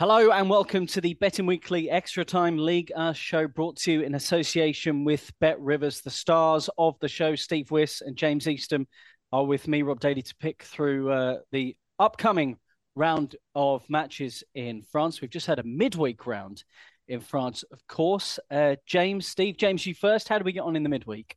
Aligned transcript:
Hello 0.00 0.30
and 0.30 0.48
welcome 0.48 0.86
to 0.86 1.00
the 1.00 1.14
Betting 1.14 1.44
Weekly 1.44 1.90
Extra 1.90 2.24
Time 2.24 2.56
League 2.56 2.92
show 3.14 3.48
brought 3.48 3.74
to 3.78 3.90
you 3.90 4.02
in 4.02 4.14
association 4.14 5.02
with 5.02 5.32
Bet 5.40 5.60
Rivers. 5.60 6.02
The 6.02 6.08
stars 6.08 6.70
of 6.78 6.96
the 7.00 7.08
show, 7.08 7.34
Steve 7.34 7.72
Wyss 7.72 8.00
and 8.00 8.16
James 8.16 8.46
Eastham, 8.46 8.86
are 9.32 9.44
with 9.44 9.66
me, 9.66 9.82
Rob 9.82 9.98
Daly, 9.98 10.22
to 10.22 10.34
pick 10.36 10.62
through 10.62 11.10
uh, 11.10 11.38
the 11.50 11.74
upcoming 11.98 12.58
round 12.94 13.34
of 13.56 13.90
matches 13.90 14.44
in 14.54 14.82
France. 14.82 15.20
We've 15.20 15.32
just 15.32 15.48
had 15.48 15.58
a 15.58 15.64
midweek 15.64 16.28
round 16.28 16.62
in 17.08 17.18
France, 17.18 17.64
of 17.72 17.84
course. 17.88 18.38
Uh, 18.52 18.76
James, 18.86 19.26
Steve, 19.26 19.56
James, 19.56 19.84
you 19.84 19.96
first. 19.96 20.28
How 20.28 20.38
do 20.38 20.44
we 20.44 20.52
get 20.52 20.62
on 20.62 20.76
in 20.76 20.84
the 20.84 20.88
midweek? 20.88 21.36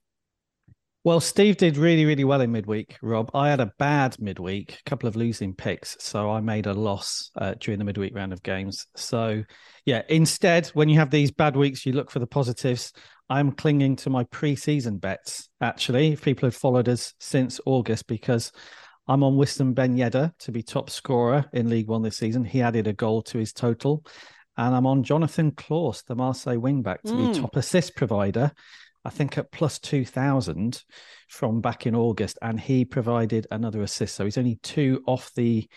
Well, 1.03 1.19
Steve 1.19 1.57
did 1.57 1.77
really, 1.77 2.05
really 2.05 2.23
well 2.23 2.41
in 2.41 2.52
midweek, 2.52 2.95
Rob. 3.02 3.31
I 3.33 3.49
had 3.49 3.59
a 3.59 3.73
bad 3.80 4.16
midweek, 4.19 4.80
a 4.85 4.89
couple 4.89 5.09
of 5.09 5.16
losing 5.16 5.55
picks. 5.55 5.97
So 5.99 6.30
I 6.30 6.41
made 6.41 6.67
a 6.67 6.73
loss 6.73 7.31
uh, 7.35 7.55
during 7.59 7.80
the 7.80 7.85
midweek 7.85 8.16
round 8.16 8.33
of 8.33 8.44
games. 8.44 8.85
So, 8.95 9.44
yeah, 9.85 10.03
instead, 10.09 10.67
when 10.67 10.89
you 10.89 10.99
have 10.99 11.09
these 11.09 11.31
bad 11.31 11.55
weeks, 11.55 11.88
you 11.88 11.94
look 11.94 12.11
for 12.11 12.19
the 12.19 12.27
positives. 12.27 12.94
I'm 13.31 13.52
clinging 13.52 13.95
to 13.97 14.11
my 14.11 14.25
preseason 14.25 15.02
bets, 15.02 15.49
actually, 15.59 16.11
if 16.11 16.22
people 16.22 16.45
have 16.45 16.55
followed 16.55 16.88
us 16.88 17.16
since 17.19 17.59
August, 17.66 18.05
because 18.05 18.52
I'm 19.07 19.23
on 19.23 19.38
Wissam 19.38 19.73
Ben 19.73 19.97
Yedder 19.97 20.31
to 20.38 20.52
be 20.52 20.61
top 20.61 20.91
scorer 20.91 21.45
in 21.52 21.67
League 21.67 21.88
One 21.88 22.03
this 22.03 22.17
season. 22.17 22.45
He 22.45 22.61
added 22.61 22.85
a 22.85 22.94
goal 22.94 23.23
to 23.23 23.39
his 23.39 23.53
total. 23.53 24.05
And 24.55 24.75
I'm 24.75 24.85
on 24.85 25.02
Jonathan 25.02 25.49
Clauss, 25.52 26.03
the 26.03 26.13
Marseille 26.13 26.57
wingback, 26.57 27.02
to 27.03 27.13
Mm. 27.13 27.33
be 27.33 27.39
top 27.39 27.55
assist 27.55 27.95
provider. 27.95 28.52
I 29.03 29.09
think 29.09 29.38
at 29.38 29.52
plus 29.52 29.80
2000 29.80 30.83
from 31.27 31.61
back 31.61 31.88
in 31.88 31.95
August, 31.95 32.38
and 32.41 32.59
he 32.59 32.85
provided 32.85 33.47
another 33.52 33.81
assist. 33.81 34.16
So 34.16 34.25
he's 34.25 34.38
only 34.38 34.59
two 34.61 35.03
off 35.07 35.31
the 35.35 35.67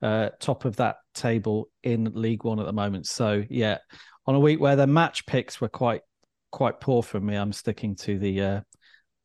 uh, 0.00 0.30
top 0.38 0.64
of 0.64 0.76
that 0.76 0.96
table 1.14 1.68
in 1.82 2.12
League 2.14 2.44
One 2.44 2.60
at 2.60 2.66
the 2.66 2.72
moment. 2.72 3.06
So, 3.06 3.42
yeah, 3.48 3.78
on 4.26 4.34
a 4.34 4.40
week 4.40 4.60
where 4.60 4.76
the 4.76 4.86
match 4.86 5.26
picks 5.26 5.60
were 5.60 5.68
quite 5.68 6.02
quite 6.50 6.80
poor 6.80 7.02
from 7.02 7.26
me, 7.26 7.36
I'm 7.36 7.52
sticking 7.52 7.94
to 7.96 8.18
the 8.18 8.40
uh, 8.40 8.60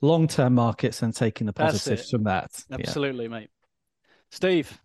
long 0.01 0.27
term 0.27 0.55
markets 0.55 1.01
and 1.01 1.15
taking 1.15 1.47
the 1.47 1.53
positives 1.53 2.09
from 2.09 2.23
that. 2.23 2.51
Yeah. 2.69 2.77
Absolutely, 2.79 3.27
mate. 3.27 3.49
Steve, 4.31 4.79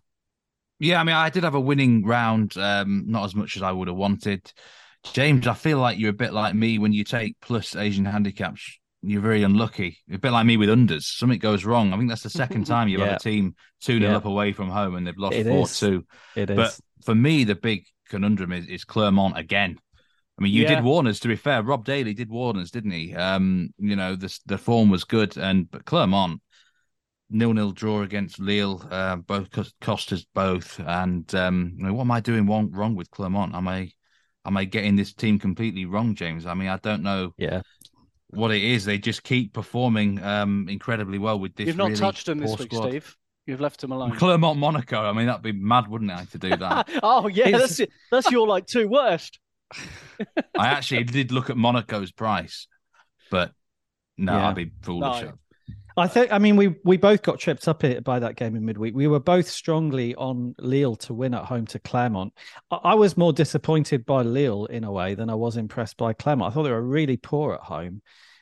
Yeah, 0.79 1.01
I 1.01 1.03
mean, 1.03 1.15
I 1.15 1.29
did 1.29 1.43
have 1.43 1.55
a 1.55 1.59
winning 1.59 2.05
round, 2.05 2.55
um, 2.57 3.05
not 3.07 3.25
as 3.25 3.35
much 3.35 3.55
as 3.55 3.63
I 3.63 3.71
would 3.71 3.87
have 3.87 3.97
wanted. 3.97 4.51
James, 5.03 5.47
I 5.47 5.53
feel 5.53 5.79
like 5.79 5.97
you're 5.97 6.09
a 6.09 6.13
bit 6.13 6.33
like 6.33 6.53
me 6.55 6.77
when 6.77 6.93
you 6.93 7.03
take 7.03 7.35
plus 7.41 7.75
Asian 7.75 8.05
handicaps. 8.05 8.77
You're 9.01 9.21
very 9.21 9.43
unlucky. 9.43 9.97
A 10.11 10.17
bit 10.17 10.31
like 10.31 10.45
me 10.45 10.57
with 10.57 10.67
unders. 10.69 11.03
Something 11.03 11.39
goes 11.39 11.63
wrong. 11.63 11.93
I 11.93 11.97
think 11.97 12.09
that's 12.09 12.23
the 12.23 12.29
second 12.29 12.65
time 12.67 12.89
you've 12.89 12.99
Yeah. 12.99 13.07
had 13.07 13.15
a 13.15 13.19
team 13.19 13.55
2 13.81 13.99
0 13.99 14.11
Yeah. 14.11 14.17
up 14.17 14.25
away 14.25 14.51
from 14.51 14.69
home 14.69 14.95
and 14.95 15.07
they've 15.07 15.17
lost 15.17 15.35
It 15.37 15.45
4 15.47 15.63
is. 15.63 15.79
2. 15.79 16.05
It 16.35 16.49
is. 16.49 16.55
But 16.57 16.79
for 17.05 17.15
me, 17.15 17.45
the 17.45 17.55
big 17.55 17.85
conundrum 18.09 18.51
is, 18.51 18.65
is 18.67 18.83
Clermont 18.83 19.37
again. 19.37 19.79
I 20.37 20.43
mean, 20.43 20.53
you 20.53 20.63
Yeah. 20.63 20.75
did 20.75 20.83
Warners. 20.83 21.19
To 21.21 21.27
be 21.29 21.35
fair, 21.37 21.63
Rob 21.63 21.85
Daly 21.85 22.13
did 22.13 22.29
Warners, 22.29 22.71
didn't 22.71 22.91
he? 22.91 23.13
Um, 23.15 23.73
you 23.77 23.95
know, 23.95 24.15
the 24.15 24.37
the 24.45 24.57
form 24.57 24.89
was 24.89 25.03
good, 25.05 25.37
and 25.37 25.69
but 25.71 25.85
Clermont 25.85 26.41
nil 27.29 27.53
nil 27.53 27.71
draw 27.71 28.01
against 28.01 28.39
Lille, 28.39 28.85
uh, 28.89 29.15
both 29.17 29.51
cost, 29.51 29.75
cost 29.81 30.11
us 30.13 30.25
both. 30.33 30.79
And 30.79 31.33
um, 31.35 31.73
you 31.77 31.85
know, 31.85 31.93
what 31.93 32.01
am 32.03 32.11
I 32.11 32.19
doing 32.21 32.47
wrong 32.47 32.71
wrong 32.71 32.95
with 32.95 33.11
Clermont? 33.11 33.53
Am 33.55 33.67
I 33.67 33.91
am 34.45 34.57
I 34.57 34.65
getting 34.65 34.95
this 34.95 35.13
team 35.13 35.39
completely 35.39 35.85
wrong, 35.85 36.15
James? 36.15 36.45
I 36.45 36.53
mean, 36.53 36.69
I 36.69 36.77
don't 36.77 37.03
know 37.03 37.33
yeah. 37.37 37.61
what 38.29 38.51
it 38.51 38.63
is. 38.63 38.85
They 38.85 38.97
just 38.97 39.23
keep 39.23 39.53
performing 39.53 40.21
um 40.23 40.67
incredibly 40.69 41.17
well 41.17 41.39
with 41.39 41.55
this. 41.55 41.67
you've 41.67 41.77
not 41.77 41.89
really 41.89 41.99
touched 41.99 42.25
them 42.25 42.39
this 42.39 42.57
week, 42.57 42.71
squad. 42.71 42.89
Steve. 42.89 43.15
You've 43.45 43.61
left 43.61 43.81
them 43.81 43.91
alone. 43.91 44.15
Clermont 44.15 44.59
Monaco. 44.59 45.01
I 45.01 45.11
mean, 45.11 45.25
that'd 45.25 45.41
be 45.41 45.53
mad, 45.53 45.87
wouldn't 45.87 46.11
it, 46.11 46.31
to 46.31 46.37
do 46.37 46.55
that? 46.57 46.87
oh 47.03 47.27
yeah, 47.27 47.57
that's. 47.57 47.81
That's 48.11 48.29
your 48.29 48.47
like 48.47 48.67
two 48.67 48.87
worst. 48.87 49.39
I 50.57 50.67
actually 50.67 51.03
did 51.03 51.31
look 51.31 51.49
at 51.49 51.57
Monaco's 51.57 52.11
price, 52.11 52.67
but 53.31 53.51
no, 54.17 54.33
Yeah. 54.33 54.49
I'd 54.49 54.55
be 54.55 54.71
foolish. 54.81 55.23
No. 55.23 55.33
I 55.99 56.07
think. 56.07 56.31
I 56.31 56.37
mean, 56.37 56.55
we 56.55 56.75
we 56.83 56.97
both 56.97 57.21
got 57.21 57.39
tripped 57.39 57.67
up 57.67 57.83
by 58.03 58.19
that 58.19 58.35
game 58.35 58.55
in 58.55 58.65
midweek. 58.65 58.95
We 58.95 59.07
were 59.07 59.19
both 59.19 59.47
strongly 59.47 60.15
on 60.15 60.55
Lille 60.59 60.95
to 60.97 61.13
win 61.13 61.33
at 61.33 61.45
home 61.45 61.65
to 61.67 61.79
Clermont. 61.79 62.33
I, 62.71 62.75
I 62.77 62.93
was 62.95 63.17
more 63.17 63.33
disappointed 63.33 64.05
by 64.05 64.21
Lille 64.21 64.65
in 64.65 64.83
a 64.83 64.91
way 64.91 65.15
than 65.15 65.29
I 65.29 65.35
was 65.35 65.57
impressed 65.57 65.97
by 65.97 66.13
Clermont. 66.13 66.51
I 66.51 66.53
thought 66.53 66.63
they 66.63 66.71
were 66.71 66.81
really 66.81 67.17
poor 67.17 67.53
at 67.53 67.61
home 67.61 68.01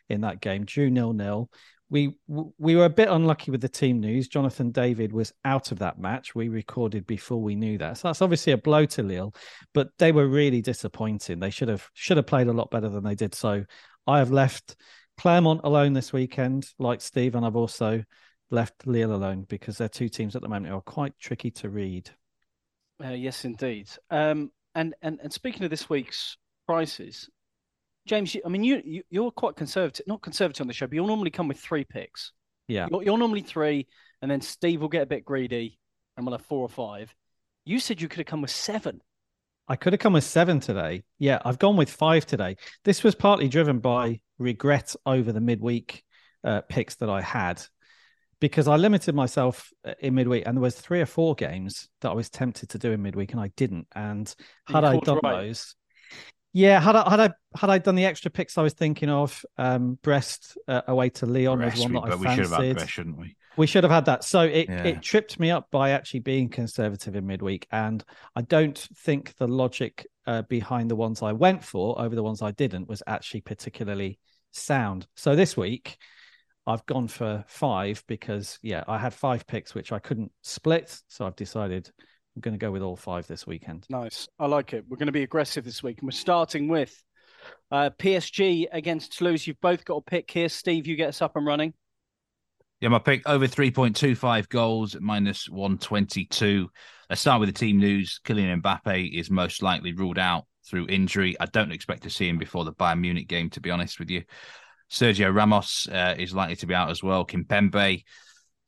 in 0.10 0.22
that 0.22 0.42
game. 0.42 0.66
Drew 0.66 0.90
nil 0.90 1.14
nil. 1.14 1.50
We 1.90 2.16
we 2.28 2.76
were 2.76 2.86
a 2.86 2.90
bit 2.90 3.08
unlucky 3.08 3.50
with 3.52 3.62
the 3.62 3.70
team 3.70 4.02
news. 4.02 4.28
Jonathan 4.28 4.72
David 4.72 5.14
was 5.14 5.34
out 5.46 5.72
of 5.72 5.80
that 5.80 6.00
match. 6.00 6.36
We 6.36 6.50
recorded 6.50 7.08
before 7.08 7.42
we 7.42 7.56
knew 7.56 7.78
that, 7.78 7.98
so 7.98 8.10
that's 8.10 8.22
obviously 8.22 8.54
a 8.54 8.58
blow 8.58 8.86
to 8.86 9.04
Lille. 9.04 9.34
But 9.74 9.90
they 9.98 10.12
were 10.12 10.28
really 10.28 10.62
disappointing. 10.62 11.40
They 11.40 11.50
should 11.50 11.70
have 11.70 11.88
should 11.94 12.18
have 12.18 12.28
played 12.28 12.48
a 12.48 12.54
lot 12.54 12.72
better 12.72 12.90
than 12.90 13.04
they 13.06 13.16
did. 13.16 13.34
So 13.36 13.64
I 14.06 14.20
have 14.20 14.32
left 14.32 14.76
Clermont 15.18 15.62
alone 15.64 15.94
this 15.94 16.14
weekend, 16.14 16.68
like 16.80 17.02
Steve, 17.02 17.36
and 17.36 17.46
I've 17.46 17.56
also 17.56 18.04
left 18.50 18.88
Lille 18.88 19.14
alone 19.14 19.46
because 19.50 19.78
they're 19.78 19.90
two 19.90 20.10
teams 20.10 20.36
at 20.36 20.42
the 20.42 20.48
moment 20.48 20.68
who 20.68 20.78
are 20.78 20.82
quite 20.82 21.14
tricky 21.20 21.52
to 21.52 21.70
read. 21.70 22.10
Uh, 23.04 23.10
yes, 23.10 23.46
indeed. 23.46 23.90
Um, 24.10 24.52
and 24.76 24.96
and 25.02 25.20
and 25.22 25.32
speaking 25.34 25.64
of 25.64 25.70
this 25.70 25.90
week's 25.90 26.38
prices, 26.68 27.30
James, 28.06 28.36
I 28.46 28.50
mean, 28.50 28.64
you, 28.64 28.82
you 28.86 29.04
you're 29.10 29.32
quite 29.32 29.56
conservative, 29.56 30.08
not 30.08 30.22
conservative 30.22 30.62
on 30.62 30.68
the 30.68 30.74
show, 30.74 30.88
but 30.88 30.96
you'll 30.96 31.08
normally 31.08 31.32
come 31.32 31.48
with 31.48 31.60
three 31.60 31.84
picks. 31.84 32.32
Yeah. 32.68 32.88
You're, 32.92 33.04
you're 33.04 33.18
normally 33.18 33.42
three, 33.42 33.88
and 34.22 34.30
then 34.30 34.42
Steve 34.42 34.82
will 34.82 34.88
get 34.88 35.04
a 35.04 35.08
bit 35.08 35.26
greedy, 35.26 35.80
and 36.16 36.26
we'll 36.26 36.38
have 36.38 36.46
four 36.46 36.62
or 36.62 36.70
five. 36.70 37.14
You 37.66 37.80
said 37.80 38.02
you 38.02 38.08
could 38.08 38.20
have 38.20 38.28
come 38.28 38.42
with 38.42 38.52
seven. 38.52 39.02
I 39.68 39.76
could 39.76 39.94
have 39.94 40.00
come 40.00 40.14
with 40.14 40.24
seven 40.24 40.60
today. 40.60 41.04
Yeah, 41.20 41.40
I've 41.44 41.60
gone 41.60 41.76
with 41.76 41.90
five 41.90 42.26
today. 42.26 42.56
This 42.86 43.04
was 43.04 43.16
partly 43.16 43.50
driven 43.50 43.80
by 43.80 44.22
regret 44.38 44.96
over 45.06 45.32
the 45.32 45.42
midweek 45.42 46.04
uh, 46.44 46.62
picks 46.62 46.96
that 46.96 47.10
I 47.10 47.22
had 47.22 47.62
because 48.40 48.68
I 48.68 48.76
limited 48.76 49.16
myself 49.16 49.72
uh, 49.86 49.94
in 50.00 50.16
midweek, 50.16 50.44
and 50.46 50.58
there 50.58 50.62
was 50.62 50.76
three 50.76 51.02
or 51.02 51.06
four 51.06 51.36
games 51.36 51.90
that 52.02 52.10
I 52.10 52.14
was 52.14 52.30
tempted 52.30 52.70
to 52.70 52.78
do 52.78 52.92
in 52.92 53.02
midweek, 53.02 53.32
and 53.32 53.42
I 53.42 53.52
didn't. 53.56 53.88
And 53.96 54.34
had 54.66 54.84
I 54.84 55.00
done 55.00 55.20
right. 55.24 55.48
those, 55.48 55.76
yeah, 56.54 56.80
had 56.80 56.96
I 56.96 57.10
had 57.10 57.20
I 57.20 57.34
had 57.56 57.70
I 57.70 57.78
done 57.80 57.96
the 57.96 58.06
extra 58.06 58.32
picks 58.32 58.58
I 58.58 58.62
was 58.62 58.74
thinking 58.74 59.10
of, 59.10 59.44
um, 59.58 59.98
Brest 60.04 60.58
uh, 60.68 60.82
away 60.88 61.10
to 61.12 61.26
Lyon 61.26 61.60
was 61.60 61.74
Brest, 61.74 61.82
one 61.82 61.94
we- 61.94 62.00
that 62.00 62.06
I 62.06 62.10
but 62.10 62.20
we 62.20 62.28
should 62.28 62.40
have 62.40 62.50
had 62.52 62.58
fancied. 62.58 62.76
Brest, 62.76 62.92
shouldn't 62.92 63.18
we? 63.18 63.36
We 63.58 63.68
should 63.68 63.84
have 63.84 63.92
had 63.92 64.06
that. 64.06 64.24
So 64.24 64.42
it, 64.42 64.70
Yeah. 64.70 64.84
it 64.84 65.02
tripped 65.02 65.40
me 65.40 65.52
up 65.52 65.68
by 65.72 65.92
actually 65.92 66.20
being 66.22 66.50
conservative 66.50 67.16
in 67.16 67.26
midweek. 67.26 67.68
And 67.72 68.04
I 68.36 68.42
don't 68.42 68.78
think 68.98 69.36
the 69.38 69.48
logic 69.48 70.08
uh, 70.26 70.44
behind 70.44 70.92
the 70.92 70.96
ones 70.96 71.22
I 71.22 71.32
went 71.34 71.64
for 71.64 72.00
over 72.00 72.16
the 72.16 72.24
ones 72.24 72.42
I 72.42 72.52
didn't 72.52 72.88
was 72.88 73.02
actually 73.08 73.42
particularly 73.42 74.20
sound. 74.52 75.08
So 75.16 75.36
this 75.36 75.58
week, 75.58 75.98
I've 76.66 76.86
gone 76.86 77.08
for 77.08 77.46
five 77.48 78.04
because, 78.08 78.60
yeah, 78.62 78.84
I 78.88 78.98
had 78.98 79.14
five 79.14 79.48
picks 79.48 79.74
which 79.74 79.92
I 79.92 80.00
couldn't 80.00 80.32
split. 80.42 80.96
So 81.08 81.26
I've 81.26 81.36
decided 81.36 81.90
I'm 82.36 82.42
going 82.42 82.54
to 82.54 82.64
go 82.64 82.72
with 82.72 82.82
all 82.84 82.96
five 82.98 83.26
this 83.26 83.48
weekend. 83.48 83.86
Nice. 83.90 84.28
I 84.38 84.46
like 84.48 84.74
it. 84.74 84.84
We're 84.88 84.98
going 84.98 85.08
to 85.08 85.14
be 85.14 85.24
aggressive 85.24 85.64
this 85.64 85.82
week, 85.82 86.00
and 86.00 86.08
we're 86.08 86.12
starting 86.12 86.68
with 86.68 86.94
Uh, 87.72 87.90
PSG 87.98 88.68
against 88.72 89.18
Toulouse. 89.18 89.48
You've 89.48 89.62
both 89.62 89.86
got 89.86 89.98
a 89.98 90.02
pick 90.02 90.30
here. 90.30 90.50
Steve, 90.50 90.86
you 90.88 90.96
get 90.96 91.10
us 91.10 91.22
up 91.22 91.36
and 91.36 91.46
running. 91.46 91.74
Yeah, 92.80 92.90
my 92.90 93.00
pick 93.00 93.28
over 93.28 93.48
3.25 93.48 94.50
goals 94.50 94.96
minus 95.00 95.50
122. 95.50 96.70
Let's 97.10 97.22
start 97.22 97.40
with 97.40 97.50
the 97.50 97.54
team 97.54 97.80
news. 97.80 98.20
Kylian 98.24 98.62
Mbappe 98.62 99.20
is 99.20 99.32
most 99.32 99.64
likely 99.64 99.94
ruled 99.94 100.20
out 100.20 100.46
through 100.70 100.86
injury. 100.88 101.36
I 101.40 101.48
don't 101.48 101.72
expect 101.72 102.04
to 102.04 102.12
see 102.12 102.30
him 102.30 102.38
before 102.38 102.66
the 102.66 102.74
Bayern 102.74 103.00
Munich 103.00 103.28
game, 103.28 103.50
to 103.52 103.62
be 103.62 103.72
honest 103.72 103.98
with 103.98 104.12
you. 104.12 104.26
Sergio 104.92 105.34
Ramos 105.34 105.88
uh, 105.92 106.14
is 106.20 106.36
likely 106.36 106.56
to 106.58 106.68
be 106.68 106.76
out 106.76 106.92
as 106.92 107.02
well. 107.02 107.26
Kimpembe 107.26 108.04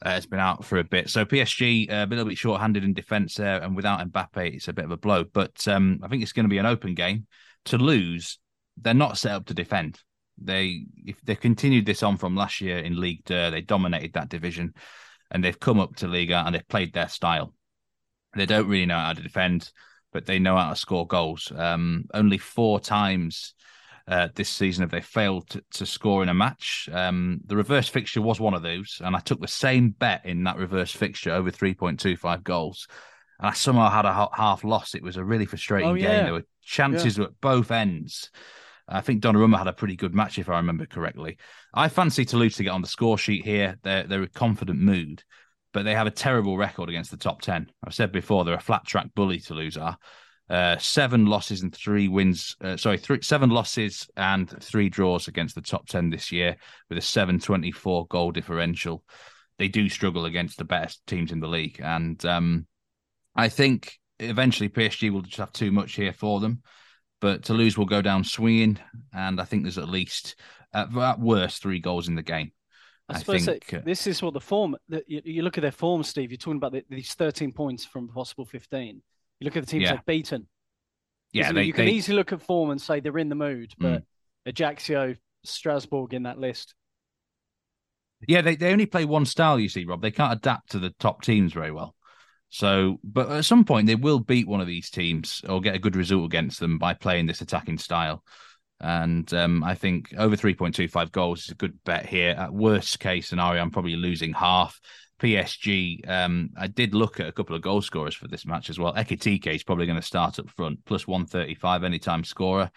uh, 0.04 0.10
has 0.10 0.26
been 0.26 0.40
out 0.40 0.66
for 0.66 0.80
a 0.80 0.84
bit. 0.84 1.12
So 1.12 1.24
PSG 1.24 1.92
uh, 1.92 2.06
a 2.06 2.08
little 2.08 2.26
bit 2.26 2.38
short-handed 2.40 2.84
in 2.84 2.96
defence 2.96 3.36
there, 3.36 3.62
and 3.62 3.76
without 3.76 4.00
Mbappe, 4.12 4.56
it's 4.56 4.68
a 4.68 4.74
bit 4.74 4.86
of 4.86 4.92
a 4.92 4.98
blow. 4.98 5.24
But 5.24 5.68
um, 5.68 6.00
I 6.02 6.08
think 6.08 6.24
it's 6.24 6.34
going 6.34 6.46
to 6.46 6.50
be 6.50 6.58
an 6.58 6.66
open 6.66 6.96
game. 6.96 7.28
Toulouse, 7.64 8.40
they're 8.76 8.96
not 8.96 9.20
set 9.20 9.34
up 9.34 9.46
to 9.46 9.54
defend. 9.54 10.00
They 10.42 10.86
if 11.06 11.22
they 11.22 11.36
continued 11.36 11.86
this 11.86 12.04
on 12.04 12.18
from 12.18 12.36
last 12.36 12.62
year 12.62 12.78
in 12.80 13.00
League 13.00 13.26
Two, 13.26 13.52
they 13.52 13.62
dominated 13.62 14.14
that 14.14 14.30
division, 14.30 14.74
and 15.32 15.44
they've 15.44 15.60
come 15.60 15.80
up 15.80 15.96
to 15.98 16.08
Liga 16.08 16.44
and 16.46 16.56
they've 16.56 16.68
played 16.68 16.94
their 16.94 17.10
style. 17.10 17.54
They 18.36 18.46
don't 18.46 18.68
really 18.68 18.86
know 18.86 18.98
how 18.98 19.14
to 19.14 19.22
defend, 19.22 19.72
but 20.14 20.26
they 20.26 20.40
know 20.40 20.56
how 20.56 20.70
to 20.70 20.76
score 20.76 21.08
goals. 21.08 21.52
Um, 21.56 22.06
only 22.14 22.38
four 22.38 22.80
times 22.80 23.54
uh, 24.08 24.28
this 24.36 24.50
season 24.50 24.84
have 24.84 24.92
they 24.92 25.02
failed 25.02 25.50
to, 25.50 25.64
to 25.72 25.86
score 25.86 26.24
in 26.24 26.30
a 26.30 26.34
match. 26.34 26.90
Um, 26.92 27.42
the 27.46 27.56
reverse 27.56 27.88
fixture 27.88 28.22
was 28.22 28.40
one 28.40 28.54
of 28.54 28.62
those, 28.64 29.02
and 29.04 29.16
I 29.16 29.20
took 29.20 29.40
the 29.42 29.48
same 29.48 29.90
bet 29.90 30.26
in 30.26 30.44
that 30.44 30.58
reverse 30.58 30.92
fixture 30.92 31.32
over 31.32 31.52
3.25 31.52 32.44
goals. 32.44 32.88
And 33.40 33.48
I 33.48 33.54
somehow 33.54 33.90
had 33.90 34.06
a 34.06 34.30
half 34.34 34.64
loss. 34.64 34.96
It 34.96 35.04
was 35.04 35.16
a 35.18 35.24
really 35.24 35.46
frustrating 35.46 35.90
Oh, 35.90 35.96
game. 35.96 36.26
There 36.26 36.34
were 36.34 36.46
chances 36.62 37.18
at 37.20 37.40
both 37.40 37.72
ends. 37.72 38.32
I 38.90 39.02
think 39.02 39.22
Donnarumma 39.22 39.58
had 39.58 39.68
a 39.68 39.74
pretty 39.74 39.96
good 39.96 40.16
match, 40.16 40.40
if 40.40 40.50
I 40.50 40.58
remember 40.58 40.86
correctly. 40.86 41.38
I 41.74 41.90
fancy 41.90 42.26
Toulouse 42.26 42.56
to 42.56 42.64
get 42.64 42.72
on 42.72 42.82
the 42.82 42.88
score 42.88 43.18
sheet 43.18 43.46
here. 43.46 43.78
They're 43.84 44.04
they're 44.04 44.24
a 44.24 44.28
confident 44.28 44.80
mood, 44.80 45.24
but 45.74 45.84
they 45.84 45.94
have 45.94 46.08
a 46.08 46.12
terrible 46.12 46.58
record 46.58 46.90
against 46.90 47.12
the 47.12 47.18
top 47.18 47.42
ten. 47.42 47.72
I've 47.84 47.94
said 47.94 48.12
before 48.12 48.44
they're 48.44 48.56
a 48.56 48.60
flat 48.60 48.86
track 48.86 49.08
bully. 49.16 49.40
Toulouse 49.40 49.78
are 49.78 49.98
uh, 50.50 50.78
seven 50.80 51.28
losses 51.28 51.62
and 51.62 51.74
three 51.74 52.08
wins. 52.08 52.56
Uh, 52.62 52.78
sorry, 52.78 52.98
three, 52.98 53.22
seven 53.22 53.52
losses 53.52 54.10
and 54.18 54.50
three 54.62 54.90
draws 54.90 55.28
against 55.28 55.56
the 55.56 55.62
top 55.62 55.88
ten 55.88 56.10
this 56.10 56.32
year, 56.32 56.58
with 56.90 56.98
a 56.98 57.02
seven 57.02 57.40
twenty 57.40 57.72
four 57.72 58.08
goal 58.08 58.32
differential. 58.32 59.04
They 59.60 59.68
do 59.68 59.90
struggle 59.90 60.26
against 60.26 60.58
the 60.58 60.66
best 60.66 61.06
teams 61.06 61.32
in 61.32 61.40
the 61.40 61.48
league, 61.48 61.80
and 61.84 62.24
um, 62.26 62.66
I 63.36 63.50
think 63.50 64.00
eventually 64.20 64.70
PSG 64.70 65.12
will 65.12 65.22
just 65.22 65.38
have 65.38 65.54
too 65.54 65.72
much 65.72 65.94
here 65.94 66.12
for 66.12 66.40
them 66.40 66.62
but 67.22 67.44
Toulouse 67.44 67.78
will 67.78 67.86
go 67.86 68.02
down 68.02 68.24
swinging, 68.24 68.80
and 69.14 69.40
I 69.42 69.46
think 69.46 69.64
there's 69.64 69.78
at 69.78 69.90
least, 69.90 70.36
at, 70.74 70.96
at 70.96 71.20
worst, 71.20 71.62
three 71.62 71.80
goals 71.80 72.08
in 72.08 72.16
the 72.16 72.24
game. 72.24 72.52
I, 73.10 73.16
I 73.16 73.18
suppose 73.20 73.46
think, 73.46 73.66
that 73.68 73.80
uh, 73.80 73.82
this 73.86 74.06
is 74.08 74.22
what 74.22 74.34
the 74.34 74.40
form. 74.42 74.76
That 74.90 75.04
you, 75.10 75.22
you 75.26 75.42
look 75.42 75.58
at 75.58 75.62
their 75.62 75.72
form, 75.72 76.04
Steve. 76.04 76.32
You're 76.32 76.38
talking 76.38 76.58
about 76.58 76.74
the, 76.74 76.84
these 76.90 77.14
13 77.14 77.52
points 77.52 77.84
from 77.86 78.08
possible 78.08 78.46
15. 78.46 79.02
You 79.40 79.46
look 79.46 79.58
at 79.58 79.66
the 79.66 79.72
teams 79.72 79.84
Yeah. 79.84 79.94
they've 79.94 80.06
beaten. 80.06 80.48
Yeah, 81.32 81.52
they, 81.52 81.64
you 81.64 81.74
can 81.74 81.86
they- 81.86 81.92
easily 81.92 82.16
look 82.18 82.34
at 82.34 82.42
form 82.42 82.70
and 82.72 82.82
say 82.82 83.00
they're 83.00 83.18
in 83.18 83.30
the 83.30 83.36
mood, 83.36 83.74
Mm. 83.80 83.94
but 83.94 84.04
Ajaccio, 84.46 85.16
Strasbourg 85.44 86.14
in 86.14 86.24
that 86.24 86.38
list. 86.40 86.74
yeah, 88.28 88.42
they, 88.42 88.56
they 88.56 88.72
only 88.72 88.86
play 88.86 89.06
one 89.06 89.26
style. 89.26 89.60
You 89.60 89.70
see, 89.70 89.86
Rob, 89.86 90.02
they 90.02 90.12
can't 90.12 90.34
adapt 90.34 90.72
to 90.72 90.80
the 90.80 90.90
top 91.00 91.22
teams 91.22 91.54
very 91.54 91.72
well. 91.72 91.96
So, 92.50 93.00
but 93.04 93.30
at 93.30 93.46
some 93.46 93.64
point 93.64 93.88
they 93.88 93.96
will 93.96 94.20
beat 94.20 94.48
one 94.48 94.62
of 94.62 94.68
these 94.68 94.90
teams 94.90 95.42
or 95.48 95.62
get 95.62 95.76
a 95.76 95.80
good 95.80 95.96
result 95.96 96.26
against 96.26 96.60
them 96.60 96.78
by 96.78 96.94
playing 96.94 97.28
this 97.28 97.42
attacking 97.42 97.78
style. 97.78 98.24
And 98.82 99.32
um, 99.34 99.64
I 99.64 99.76
think 99.76 100.14
over 100.18 100.36
3.25 100.36 101.12
goals 101.12 101.44
is 101.44 101.50
a 101.50 101.56
good 101.56 101.84
bet 101.84 102.06
here. 102.06 102.32
At 102.32 102.54
worst 102.54 103.00
case 103.00 103.28
scenario, 103.28 103.62
I'm 103.62 103.72
probably 103.72 103.96
losing 103.96 104.34
half. 104.34 104.80
PSG, 105.20 106.10
um, 106.10 106.52
I 106.58 106.68
did 106.68 106.96
look 106.96 107.20
at 107.20 107.28
a 107.28 107.34
couple 107.34 107.56
of 107.56 107.62
goal 107.62 107.82
scorers 107.82 108.16
for 108.16 108.30
this 108.30 108.46
match 108.46 108.70
as 108.70 108.80
well. 108.80 108.94
Ekitike 108.94 109.54
is 109.54 109.64
probably 109.64 109.86
going 109.86 110.00
to 110.00 110.06
start 110.06 110.40
up 110.40 110.50
front, 110.50 110.84
plus 110.86 111.06
135 111.06 111.84
anytime 111.84 112.24
scorer. 112.24 112.72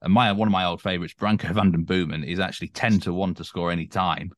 And 0.00 0.12
my 0.12 0.30
one 0.30 0.46
of 0.46 0.52
my 0.52 0.64
old 0.64 0.80
favourites, 0.80 1.14
Branko 1.14 1.52
van 1.52 1.72
den 1.72 1.82
Boomen, 1.82 2.22
is 2.22 2.38
actually 2.38 2.68
10 2.68 3.00
to 3.00 3.12
1 3.12 3.34
to 3.34 3.44
score 3.44 3.72
any 3.72 3.88
time 3.88 4.30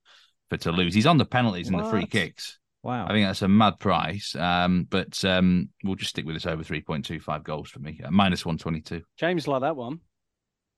for 0.48 0.56
Toulouse. 0.56 0.94
He's 0.94 1.06
on 1.06 1.18
the 1.18 1.26
penalties 1.26 1.68
and 1.68 1.78
the 1.78 1.84
free 1.84 2.06
kicks. 2.06 2.58
Wow. 2.82 3.06
I 3.06 3.12
think 3.12 3.26
that's 3.26 3.42
a 3.42 3.48
mad 3.48 3.78
price. 3.78 4.34
Um, 4.34 4.86
but 4.88 5.22
um, 5.24 5.68
we'll 5.84 5.96
just 5.96 6.10
stick 6.10 6.24
with 6.24 6.36
this 6.36 6.46
over 6.46 6.62
3.25 6.62 7.44
goals 7.44 7.70
for 7.70 7.78
me, 7.78 8.00
uh, 8.04 8.10
minus 8.10 8.44
122. 8.44 9.02
James 9.18 9.46
like 9.46 9.62
that 9.62 9.76
one. 9.76 10.00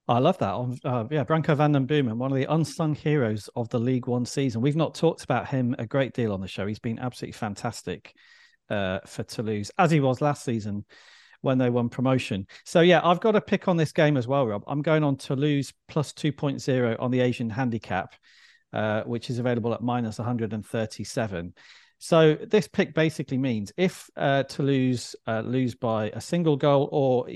I 0.08 0.18
love 0.18 0.38
that. 0.38 0.54
Um, 0.54 0.76
Uh, 0.84 1.04
yeah, 1.10 1.24
Branko 1.24 1.56
van 1.56 1.72
den 1.72 1.86
Boomen, 1.86 2.18
one 2.18 2.32
of 2.32 2.36
the 2.36 2.52
unsung 2.52 2.94
heroes 2.94 3.48
of 3.54 3.68
the 3.68 3.78
League 3.78 4.08
One 4.08 4.26
season. 4.26 4.60
We've 4.60 4.76
not 4.76 4.94
talked 4.94 5.22
about 5.22 5.48
him 5.48 5.76
a 5.78 5.86
great 5.86 6.12
deal 6.12 6.32
on 6.32 6.40
the 6.40 6.48
show. 6.48 6.66
He's 6.66 6.80
been 6.80 6.98
absolutely 6.98 7.32
fantastic 7.32 8.12
uh, 8.68 8.98
for 9.06 9.22
Toulouse, 9.22 9.70
as 9.78 9.92
he 9.92 10.00
was 10.00 10.20
last 10.20 10.44
season 10.44 10.84
when 11.40 11.58
they 11.58 11.70
won 11.70 11.88
promotion. 11.88 12.46
So, 12.64 12.80
yeah, 12.80 13.00
I've 13.04 13.20
got 13.20 13.36
a 13.36 13.40
pick 13.40 13.68
on 13.68 13.76
this 13.76 13.92
game 13.92 14.16
as 14.16 14.26
well, 14.26 14.46
Rob. 14.46 14.64
I'm 14.66 14.82
going 14.82 15.04
on 15.04 15.16
Toulouse 15.16 15.72
plus 15.88 16.12
2.0 16.12 16.96
on 16.98 17.10
the 17.10 17.20
Asian 17.20 17.50
handicap, 17.50 18.14
uh, 18.72 19.02
which 19.02 19.30
is 19.30 19.38
available 19.38 19.72
at 19.72 19.82
minus 19.82 20.18
137. 20.18 21.54
So 22.04 22.34
this 22.34 22.66
pick 22.66 22.94
basically 22.94 23.38
means 23.38 23.72
if 23.76 24.10
uh, 24.16 24.42
Toulouse 24.42 25.14
uh, 25.28 25.42
lose 25.42 25.76
by 25.76 26.10
a 26.12 26.20
single 26.20 26.56
goal 26.56 26.88
or 26.90 27.28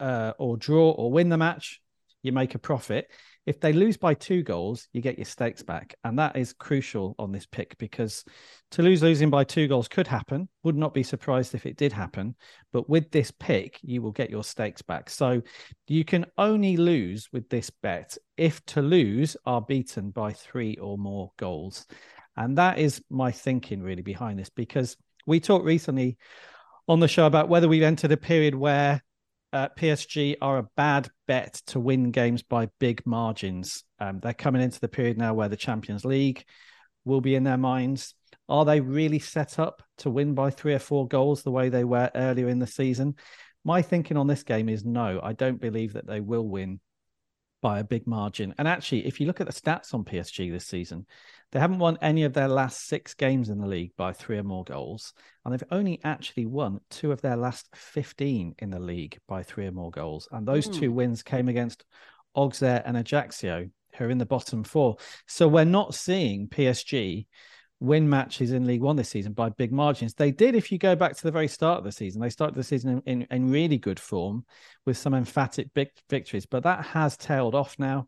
uh, 0.00 0.32
or 0.40 0.56
draw 0.56 0.90
or 0.90 1.12
win 1.12 1.28
the 1.28 1.36
match, 1.36 1.80
you 2.24 2.32
make 2.32 2.56
a 2.56 2.58
profit. 2.58 3.12
If 3.46 3.60
they 3.60 3.72
lose 3.72 3.96
by 3.96 4.14
two 4.14 4.42
goals, 4.42 4.88
you 4.92 5.00
get 5.02 5.18
your 5.18 5.24
stakes 5.24 5.62
back, 5.62 5.94
and 6.02 6.18
that 6.18 6.36
is 6.36 6.52
crucial 6.52 7.14
on 7.20 7.30
this 7.30 7.46
pick 7.46 7.78
because 7.78 8.24
Toulouse 8.72 9.02
losing 9.02 9.30
by 9.30 9.44
two 9.44 9.68
goals 9.68 9.86
could 9.86 10.08
happen. 10.08 10.48
Would 10.64 10.76
not 10.76 10.94
be 10.94 11.04
surprised 11.04 11.54
if 11.54 11.64
it 11.64 11.76
did 11.76 11.92
happen, 11.92 12.34
but 12.72 12.90
with 12.90 13.12
this 13.12 13.30
pick, 13.30 13.78
you 13.82 14.02
will 14.02 14.10
get 14.10 14.30
your 14.30 14.42
stakes 14.42 14.82
back. 14.82 15.10
So 15.10 15.42
you 15.86 16.04
can 16.04 16.26
only 16.36 16.76
lose 16.76 17.28
with 17.32 17.48
this 17.50 17.70
bet 17.70 18.18
if 18.36 18.66
Toulouse 18.66 19.36
are 19.46 19.62
beaten 19.62 20.10
by 20.10 20.32
three 20.32 20.74
or 20.78 20.98
more 20.98 21.30
goals. 21.36 21.86
And 22.38 22.56
that 22.56 22.78
is 22.78 23.02
my 23.10 23.32
thinking 23.32 23.82
really 23.82 24.02
behind 24.02 24.38
this 24.38 24.48
because 24.48 24.96
we 25.26 25.40
talked 25.40 25.64
recently 25.64 26.16
on 26.86 27.00
the 27.00 27.08
show 27.08 27.26
about 27.26 27.48
whether 27.48 27.66
we've 27.66 27.82
entered 27.82 28.12
a 28.12 28.16
period 28.16 28.54
where 28.54 29.02
uh, 29.52 29.68
PSG 29.76 30.36
are 30.40 30.58
a 30.58 30.68
bad 30.76 31.08
bet 31.26 31.54
to 31.66 31.80
win 31.80 32.12
games 32.12 32.44
by 32.44 32.68
big 32.78 33.04
margins. 33.04 33.82
Um, 33.98 34.20
they're 34.20 34.34
coming 34.34 34.62
into 34.62 34.78
the 34.78 34.88
period 34.88 35.18
now 35.18 35.34
where 35.34 35.48
the 35.48 35.56
Champions 35.56 36.04
League 36.04 36.44
will 37.04 37.20
be 37.20 37.34
in 37.34 37.42
their 37.42 37.58
minds. 37.58 38.14
Are 38.48 38.64
they 38.64 38.80
really 38.80 39.18
set 39.18 39.58
up 39.58 39.82
to 39.98 40.10
win 40.10 40.34
by 40.34 40.50
three 40.50 40.74
or 40.74 40.78
four 40.78 41.08
goals 41.08 41.42
the 41.42 41.50
way 41.50 41.70
they 41.70 41.84
were 41.84 42.08
earlier 42.14 42.48
in 42.48 42.60
the 42.60 42.68
season? 42.68 43.16
My 43.64 43.82
thinking 43.82 44.16
on 44.16 44.28
this 44.28 44.44
game 44.44 44.68
is 44.68 44.84
no, 44.84 45.18
I 45.20 45.32
don't 45.32 45.60
believe 45.60 45.94
that 45.94 46.06
they 46.06 46.20
will 46.20 46.46
win 46.46 46.78
by 47.60 47.78
a 47.78 47.84
big 47.84 48.06
margin. 48.06 48.54
And 48.58 48.68
actually, 48.68 49.06
if 49.06 49.20
you 49.20 49.26
look 49.26 49.40
at 49.40 49.46
the 49.46 49.52
stats 49.52 49.94
on 49.94 50.04
PSG 50.04 50.50
this 50.50 50.66
season, 50.66 51.06
they 51.50 51.60
haven't 51.60 51.78
won 51.78 51.98
any 52.02 52.24
of 52.24 52.32
their 52.32 52.48
last 52.48 52.86
six 52.86 53.14
games 53.14 53.48
in 53.48 53.58
the 53.58 53.66
league 53.66 53.92
by 53.96 54.12
three 54.12 54.38
or 54.38 54.42
more 54.42 54.64
goals. 54.64 55.14
And 55.44 55.52
they've 55.52 55.68
only 55.70 56.00
actually 56.04 56.46
won 56.46 56.80
two 56.90 57.10
of 57.12 57.20
their 57.20 57.36
last 57.36 57.68
15 57.74 58.54
in 58.58 58.70
the 58.70 58.78
league 58.78 59.18
by 59.26 59.42
three 59.42 59.66
or 59.66 59.72
more 59.72 59.90
goals. 59.90 60.28
And 60.30 60.46
those 60.46 60.68
two 60.68 60.92
wins 60.92 61.22
came 61.22 61.48
against 61.48 61.84
Auxerre 62.34 62.82
and 62.84 62.96
Ajaccio, 62.96 63.68
who 63.96 64.04
are 64.04 64.10
in 64.10 64.18
the 64.18 64.26
bottom 64.26 64.62
four. 64.62 64.96
So 65.26 65.48
we're 65.48 65.64
not 65.64 65.94
seeing 65.94 66.48
PSG 66.48 67.26
win 67.80 68.08
matches 68.08 68.52
in 68.52 68.66
League 68.66 68.80
One 68.80 68.96
this 68.96 69.08
season 69.08 69.32
by 69.32 69.50
big 69.50 69.72
margins. 69.72 70.14
They 70.14 70.30
did, 70.30 70.54
if 70.54 70.72
you 70.72 70.78
go 70.78 70.96
back 70.96 71.16
to 71.16 71.22
the 71.22 71.30
very 71.30 71.48
start 71.48 71.78
of 71.78 71.84
the 71.84 71.92
season, 71.92 72.20
they 72.20 72.30
started 72.30 72.56
the 72.56 72.64
season 72.64 73.02
in, 73.06 73.22
in, 73.22 73.26
in 73.30 73.50
really 73.50 73.78
good 73.78 74.00
form 74.00 74.44
with 74.84 74.96
some 74.96 75.14
emphatic 75.14 75.72
big 75.74 75.88
victories, 76.10 76.46
but 76.46 76.64
that 76.64 76.84
has 76.86 77.16
tailed 77.16 77.54
off 77.54 77.78
now. 77.78 78.06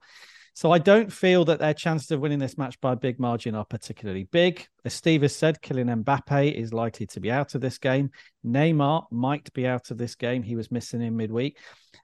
So 0.55 0.73
I 0.73 0.79
don't 0.79 1.13
feel 1.13 1.45
that 1.47 1.61
their 1.61 1.73
chances 1.73 2.11
of 2.11 2.21
winning 2.21 2.41
this 2.41 2.59
match 2.59 2.79
by 2.81 2.93
a 2.93 2.97
big 2.97 3.21
margin 3.21 3.55
are 3.55 3.65
particularly 3.65 4.25
big. 4.25 4.67
As 4.85 4.93
Steve 4.93 5.23
has 5.23 5.35
said, 5.35 5.63
Kylian 5.63 6.05
Mbappe 6.05 6.53
is 6.53 6.73
likely 6.73 7.07
to 7.07 7.21
be 7.21 7.31
out 7.31 7.55
of 7.55 7.61
this 7.61 7.79
game. 7.79 8.11
Neymar 8.45 9.07
might 9.13 9.51
be 9.53 9.67
out 9.67 9.91
of 9.91 9.97
this 9.97 10.17
game. 10.17 10.43
He 10.43 10.57
was 10.57 10.71
missing 10.71 11.03
in 11.03 11.17
midweek. 11.17 11.57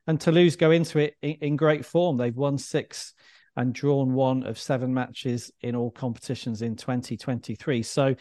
And 0.07 0.21
Toulouse 0.21 0.57
go 0.57 0.71
into 0.71 1.01
it 1.01 1.17
in, 1.23 1.33
in 1.43 1.57
great 1.57 1.85
form. 1.85 2.17
They've 2.17 2.35
won 2.35 2.57
six 2.57 3.15
and 3.57 3.75
drawn 3.75 4.13
one 4.13 4.45
of 4.45 4.59
seven 4.59 4.93
matches 4.93 5.51
in 5.63 5.75
all 5.75 5.91
competitions 5.91 6.63
in 6.63 6.77
2023. 6.77 7.83
So, 7.83 8.15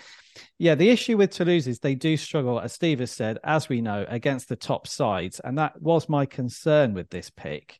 yeah, 0.57 0.75
the 0.75 0.89
issue 0.89 1.17
with 1.17 1.31
Toulouse 1.31 1.67
is 1.67 1.79
they 1.79 1.95
do 1.95 2.15
struggle, 2.15 2.59
as 2.59 2.73
Steve 2.73 2.99
has 2.99 3.11
said, 3.11 3.37
as 3.43 3.67
we 3.67 3.81
know, 3.81 4.05
against 4.07 4.47
the 4.47 4.55
top 4.55 4.87
sides. 4.87 5.41
And 5.43 5.57
that 5.57 5.81
was 5.81 6.07
my 6.07 6.25
concern 6.25 6.93
with 6.93 7.09
this 7.09 7.29
pick. 7.29 7.77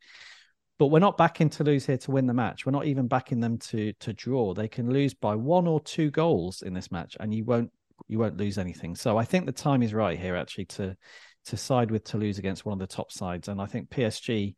But 0.78 0.88
we're 0.88 1.00
not 1.00 1.18
backing 1.18 1.50
Toulouse 1.50 1.86
here 1.86 1.98
to 2.00 2.12
win 2.12 2.28
the 2.28 2.34
match. 2.34 2.66
We're 2.66 2.74
not 2.74 2.86
even 2.86 3.08
backing 3.08 3.40
them 3.40 3.58
to 3.60 3.94
to 3.94 4.12
draw. 4.12 4.54
They 4.54 4.68
can 4.68 4.92
lose 4.92 5.14
by 5.14 5.36
one 5.36 5.68
or 5.68 5.80
two 5.80 6.12
goals 6.12 6.62
in 6.64 6.74
this 6.74 6.92
match, 6.92 7.16
and 7.20 7.34
you 7.34 7.46
won't 7.46 7.72
you 8.10 8.20
won't 8.20 8.38
lose 8.38 8.58
anything. 8.58 8.96
So 8.96 9.18
I 9.18 9.24
think 9.24 9.46
the 9.46 9.54
time 9.54 9.82
is 9.82 9.94
right 9.94 10.20
here 10.20 10.36
actually 10.36 10.66
to 10.66 10.98
to 11.46 11.58
side 11.58 11.92
with 11.92 12.04
Toulouse 12.04 12.40
against 12.40 12.66
one 12.66 12.74
of 12.74 12.80
the 12.80 12.94
top 12.94 13.12
sides. 13.12 13.48
And 13.48 13.62
I 13.62 13.68
think 13.68 13.90
PSG 13.90 14.56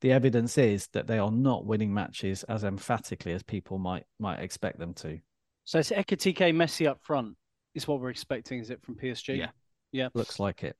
the 0.00 0.12
evidence 0.12 0.56
is 0.58 0.88
that 0.88 1.06
they 1.06 1.18
are 1.18 1.30
not 1.30 1.64
winning 1.66 1.92
matches 1.92 2.42
as 2.44 2.64
emphatically 2.64 3.32
as 3.32 3.42
people 3.42 3.78
might 3.78 4.04
might 4.18 4.40
expect 4.40 4.78
them 4.78 4.94
to. 4.94 5.18
So 5.64 5.78
it's 5.78 5.90
Ekitike 5.90 6.54
Messi 6.54 6.88
up 6.88 7.00
front 7.02 7.36
is 7.74 7.86
what 7.86 8.00
we're 8.00 8.10
expecting, 8.10 8.58
is 8.60 8.70
it 8.70 8.82
from 8.82 8.96
PSG? 8.96 9.38
Yeah. 9.38 9.50
Yeah. 9.92 10.08
Looks 10.14 10.40
like 10.40 10.64
it. 10.64 10.76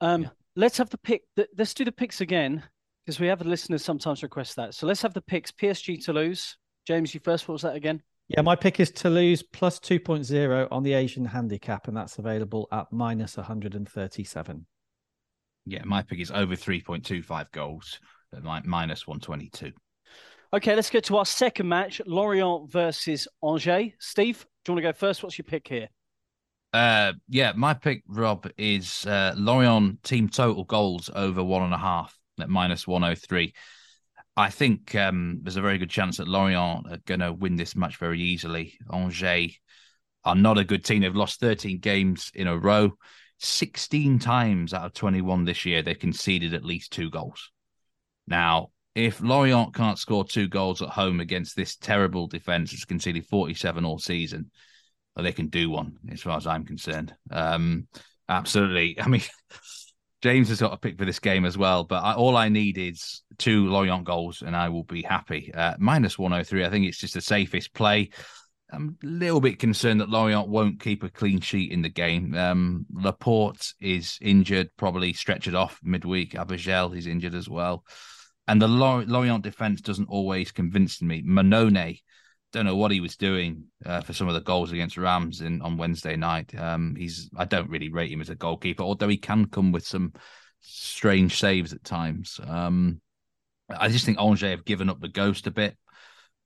Um, 0.00 0.22
Yeah. 0.22 0.28
let's 0.56 0.78
have 0.78 0.90
the 0.90 0.98
pick. 0.98 1.22
Let's 1.56 1.74
do 1.74 1.84
the 1.84 1.92
picks 1.92 2.20
again 2.20 2.62
because 3.04 3.20
we 3.20 3.26
have 3.28 3.40
listeners 3.46 3.84
sometimes 3.84 4.22
request 4.22 4.56
that. 4.56 4.74
So 4.74 4.86
let's 4.86 5.02
have 5.02 5.14
the 5.14 5.22
picks. 5.22 5.50
PSG 5.50 6.04
Toulouse. 6.04 6.56
James, 6.86 7.14
you 7.14 7.20
first. 7.20 7.46
What 7.48 7.52
was 7.54 7.62
that 7.62 7.76
again? 7.76 8.02
Yeah, 8.28 8.40
my 8.42 8.56
pick 8.56 8.80
is 8.80 8.90
Toulouse 8.90 9.42
plus 9.42 9.78
2.0 9.78 10.68
on 10.70 10.82
the 10.82 10.94
Asian 10.94 11.24
handicap, 11.24 11.88
and 11.88 11.96
that's 11.96 12.18
available 12.18 12.66
at 12.72 12.90
minus 12.92 13.36
137. 13.36 14.66
Yeah, 15.66 15.82
my 15.84 16.02
pick 16.02 16.18
is 16.20 16.30
over 16.30 16.56
3.25 16.56 17.52
goals 17.52 18.00
at 18.34 18.42
mi- 18.42 18.68
minus 18.68 19.06
122. 19.06 19.72
Okay, 20.54 20.74
let's 20.74 20.90
get 20.90 21.04
to 21.04 21.16
our 21.16 21.26
second 21.26 21.68
match: 21.68 22.00
Lorient 22.06 22.70
versus 22.70 23.26
Angers. 23.42 23.92
Steve, 23.98 24.46
do 24.64 24.72
you 24.72 24.74
want 24.74 24.84
to 24.84 24.92
go 24.92 24.92
first? 24.92 25.22
What's 25.22 25.38
your 25.38 25.44
pick 25.44 25.66
here? 25.68 25.88
Uh, 26.72 27.12
yeah, 27.28 27.52
my 27.54 27.74
pick, 27.74 28.02
Rob, 28.06 28.48
is 28.56 29.04
uh, 29.06 29.34
Lorient 29.36 30.02
team 30.02 30.28
total 30.28 30.64
goals 30.64 31.10
over 31.14 31.44
one 31.44 31.62
and 31.62 31.74
a 31.74 31.78
half 31.78 32.18
at 32.40 32.48
minus 32.48 32.86
103. 32.86 33.52
I 34.36 34.48
think 34.48 34.94
um, 34.94 35.40
there's 35.42 35.56
a 35.56 35.62
very 35.62 35.76
good 35.76 35.90
chance 35.90 36.16
that 36.16 36.28
Lorient 36.28 36.90
are 36.90 36.98
going 37.04 37.20
to 37.20 37.32
win 37.32 37.56
this 37.56 37.76
match 37.76 37.98
very 37.98 38.20
easily. 38.20 38.74
Angers 38.90 39.52
are 40.24 40.34
not 40.34 40.56
a 40.56 40.64
good 40.64 40.84
team. 40.84 41.02
They've 41.02 41.14
lost 41.14 41.40
13 41.40 41.78
games 41.80 42.30
in 42.34 42.46
a 42.46 42.56
row. 42.56 42.92
16 43.40 44.18
times 44.20 44.72
out 44.72 44.86
of 44.86 44.94
21 44.94 45.44
this 45.44 45.66
year, 45.66 45.82
they 45.82 45.94
conceded 45.94 46.54
at 46.54 46.64
least 46.64 46.92
two 46.92 47.10
goals. 47.10 47.50
Now, 48.26 48.68
if 48.94 49.20
Lorient 49.20 49.74
can't 49.74 49.98
score 49.98 50.24
two 50.24 50.48
goals 50.48 50.82
at 50.82 50.90
home 50.90 51.20
against 51.20 51.56
this 51.56 51.76
terrible 51.76 52.26
defense, 52.26 52.72
it's 52.72 52.84
conceded 52.84 53.26
47 53.26 53.84
all 53.84 53.98
season, 53.98 54.50
well, 55.16 55.24
they 55.24 55.32
can 55.32 55.48
do 55.48 55.70
one, 55.70 55.96
as 56.10 56.22
far 56.22 56.36
as 56.36 56.46
I'm 56.46 56.64
concerned. 56.64 57.14
Um, 57.30 57.86
absolutely. 58.28 59.00
I 59.00 59.08
mean, 59.08 59.22
James 60.22 60.48
has 60.50 60.60
got 60.60 60.72
a 60.72 60.76
pick 60.76 60.98
for 60.98 61.04
this 61.04 61.18
game 61.18 61.44
as 61.44 61.58
well, 61.58 61.84
but 61.84 62.02
I, 62.02 62.14
all 62.14 62.36
I 62.36 62.48
need 62.48 62.78
is 62.78 63.22
two 63.38 63.66
Lorient 63.68 64.04
goals 64.04 64.42
and 64.42 64.54
I 64.54 64.68
will 64.68 64.84
be 64.84 65.02
happy. 65.02 65.52
Uh, 65.52 65.74
minus 65.78 66.18
103, 66.18 66.64
I 66.64 66.70
think 66.70 66.86
it's 66.86 66.98
just 66.98 67.14
the 67.14 67.20
safest 67.20 67.74
play. 67.74 68.10
I'm 68.72 68.96
a 69.02 69.06
little 69.06 69.40
bit 69.40 69.58
concerned 69.58 70.00
that 70.00 70.08
Lorient 70.08 70.48
won't 70.48 70.80
keep 70.80 71.02
a 71.02 71.10
clean 71.10 71.40
sheet 71.40 71.72
in 71.72 71.82
the 71.82 71.90
game. 71.90 72.34
Um, 72.34 72.86
Laporte 72.90 73.74
is 73.80 74.18
injured, 74.22 74.70
probably 74.78 75.12
stretched 75.12 75.52
off 75.54 75.78
midweek. 75.82 76.32
Abergel 76.32 76.96
is 76.96 77.06
injured 77.06 77.34
as 77.34 77.48
well. 77.48 77.84
And 78.48 78.60
the 78.60 78.68
Lorient 78.68 79.44
defense 79.44 79.82
doesn't 79.82 80.08
always 80.08 80.50
convince 80.52 81.02
me. 81.02 81.22
Mannone, 81.22 82.00
don't 82.52 82.66
know 82.66 82.76
what 82.76 82.90
he 82.90 83.00
was 83.00 83.16
doing 83.16 83.64
uh, 83.84 84.00
for 84.00 84.12
some 84.12 84.28
of 84.28 84.34
the 84.34 84.40
goals 84.40 84.72
against 84.72 84.96
Reims 84.96 85.40
in 85.40 85.62
on 85.62 85.76
Wednesday 85.76 86.16
night. 86.16 86.54
Um, 86.58 86.94
he's 86.96 87.30
I 87.36 87.44
don't 87.44 87.70
really 87.70 87.90
rate 87.90 88.10
him 88.10 88.20
as 88.20 88.30
a 88.30 88.34
goalkeeper, 88.34 88.82
although 88.82 89.08
he 89.08 89.16
can 89.16 89.46
come 89.46 89.72
with 89.72 89.86
some 89.86 90.12
strange 90.60 91.38
saves 91.38 91.72
at 91.72 91.84
times. 91.84 92.40
Um, 92.46 93.00
I 93.70 93.88
just 93.88 94.04
think 94.04 94.20
Angers 94.20 94.50
have 94.50 94.64
given 94.64 94.90
up 94.90 95.00
the 95.00 95.08
ghost 95.08 95.46
a 95.46 95.50
bit. 95.50 95.76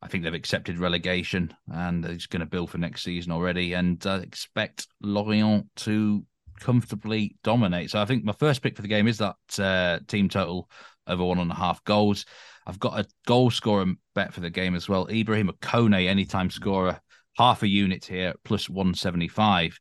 I 0.02 0.08
think 0.08 0.24
they've 0.24 0.34
accepted 0.34 0.78
relegation 0.78 1.54
and 1.68 2.04
they're 2.04 2.14
just 2.14 2.30
going 2.30 2.40
to 2.40 2.46
build 2.46 2.70
for 2.70 2.78
next 2.78 3.02
season 3.02 3.32
already 3.32 3.72
and 3.72 4.04
uh, 4.06 4.20
expect 4.22 4.88
Lorient 5.00 5.66
to 5.76 6.24
comfortably 6.60 7.36
dominate. 7.42 7.90
So 7.90 8.00
I 8.00 8.04
think 8.04 8.24
my 8.24 8.32
first 8.32 8.62
pick 8.62 8.76
for 8.76 8.82
the 8.82 8.88
game 8.88 9.08
is 9.08 9.18
that 9.18 9.36
uh, 9.58 10.00
team 10.06 10.28
total 10.28 10.68
over 11.06 11.24
one 11.24 11.38
and 11.38 11.50
a 11.50 11.54
half 11.54 11.82
goals. 11.84 12.26
I've 12.66 12.78
got 12.80 12.98
a 12.98 13.06
goal 13.26 13.50
scorer 13.50 13.86
bet 14.14 14.34
for 14.34 14.40
the 14.40 14.50
game 14.50 14.74
as 14.74 14.88
well. 14.88 15.08
Ibrahim 15.08 15.50
Kone, 15.60 16.06
anytime 16.06 16.50
scorer, 16.50 17.00
half 17.36 17.62
a 17.62 17.68
unit 17.68 18.04
here, 18.04 18.34
plus 18.44 18.68
175. 18.68 19.78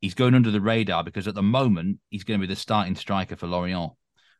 He's 0.00 0.14
going 0.14 0.34
under 0.34 0.50
the 0.50 0.60
radar 0.60 1.04
because 1.04 1.28
at 1.28 1.34
the 1.34 1.42
moment, 1.42 1.98
he's 2.10 2.24
going 2.24 2.40
to 2.40 2.46
be 2.46 2.52
the 2.52 2.58
starting 2.58 2.96
striker 2.96 3.36
for 3.36 3.46
Lorient. 3.46 3.92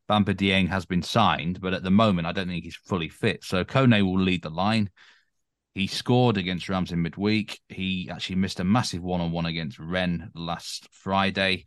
Bamba 0.09 0.35
Dieng 0.35 0.69
has 0.69 0.85
been 0.85 1.02
signed, 1.02 1.61
but 1.61 1.73
at 1.73 1.83
the 1.83 1.90
moment, 1.90 2.26
I 2.26 2.33
don't 2.33 2.49
think 2.49 2.64
he's 2.64 2.76
fully 2.76 3.09
fit. 3.09 3.43
So 3.43 3.64
Kone 3.64 4.02
will 4.02 4.21
lead 4.21 4.43
the 4.43 4.50
line. 4.50 4.90
He 5.75 5.88
scored 5.88 6.37
against 6.37 6.69
Reims 6.69 6.93
in 6.93 7.02
midweek. 7.02 7.61
He 7.69 8.09
actually 8.11 8.37
missed 8.37 8.61
a 8.61 8.64
massive 8.64 9.02
one 9.02 9.21
on 9.21 9.33
one 9.33 9.47
against 9.47 9.78
Rennes 9.78 10.31
last 10.35 10.88
Friday. 10.93 11.64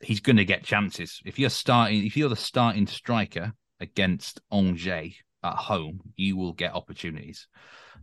He's 0.00 0.20
going 0.20 0.36
to 0.36 0.46
get 0.46 0.64
chances. 0.64 1.20
If 1.26 1.38
you're 1.38 1.50
starting, 1.50 2.06
if 2.06 2.16
you're 2.16 2.30
the 2.30 2.36
starting 2.36 2.86
striker 2.86 3.52
against 3.80 4.40
Angers 4.50 5.12
at 5.42 5.56
home, 5.56 6.00
you 6.16 6.38
will 6.38 6.54
get 6.54 6.74
opportunities. 6.74 7.46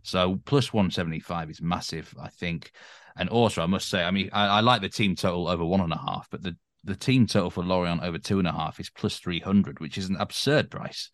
So 0.02 0.40
plus 0.44 0.72
175 0.72 1.50
is 1.50 1.60
massive, 1.60 2.14
I 2.20 2.28
think. 2.28 2.70
And 3.16 3.28
also, 3.28 3.62
I 3.62 3.66
must 3.66 3.88
say, 3.88 4.04
I 4.04 4.12
mean, 4.12 4.30
I, 4.32 4.46
I 4.46 4.60
like 4.60 4.80
the 4.80 4.88
team 4.88 5.16
total 5.16 5.48
over 5.48 5.64
one 5.64 5.80
and 5.80 5.92
a 5.92 5.98
half, 5.98 6.28
but 6.30 6.42
the, 6.42 6.56
the 6.84 6.96
team 6.96 7.26
total 7.26 7.50
for 7.50 7.64
Lorient 7.64 8.02
over 8.02 8.18
two 8.18 8.38
and 8.38 8.48
a 8.48 8.52
half 8.52 8.78
is 8.78 8.90
plus 8.90 9.18
300, 9.18 9.80
which 9.80 9.98
is 9.98 10.08
an 10.08 10.16
absurd 10.16 10.70
price 10.70 11.10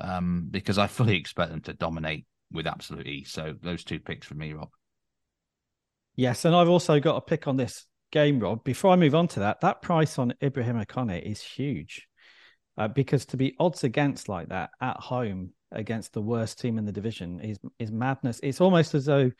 um, 0.00 0.46
because 0.50 0.78
I 0.78 0.86
fully 0.86 1.16
expect 1.16 1.50
them 1.50 1.62
to 1.62 1.72
dominate 1.72 2.26
with 2.52 2.66
absolute 2.66 3.06
ease. 3.06 3.30
So 3.32 3.54
those 3.62 3.84
two 3.84 3.98
picks 4.00 4.26
for 4.26 4.34
me, 4.34 4.52
Rob. 4.52 4.68
Yes, 6.14 6.44
and 6.44 6.54
I've 6.54 6.68
also 6.68 6.98
got 7.00 7.16
a 7.16 7.20
pick 7.20 7.46
on 7.46 7.56
this 7.56 7.86
game, 8.10 8.40
Rob. 8.40 8.64
Before 8.64 8.92
I 8.92 8.96
move 8.96 9.14
on 9.14 9.28
to 9.28 9.40
that, 9.40 9.60
that 9.60 9.82
price 9.82 10.18
on 10.18 10.32
Ibrahima 10.42 10.86
Kone 10.86 11.20
is 11.22 11.40
huge. 11.42 12.06
Uh, 12.78 12.88
because 12.88 13.24
to 13.26 13.36
be 13.38 13.54
odds 13.58 13.84
against 13.84 14.28
like 14.28 14.50
that 14.50 14.68
at 14.82 14.98
home 14.98 15.50
against 15.72 16.12
the 16.12 16.20
worst 16.20 16.60
team 16.60 16.76
in 16.78 16.84
the 16.84 16.92
division 16.92 17.40
is 17.40 17.58
is 17.78 17.90
madness. 17.90 18.38
It's 18.42 18.60
almost 18.60 18.94
as 18.94 19.06
though 19.06 19.30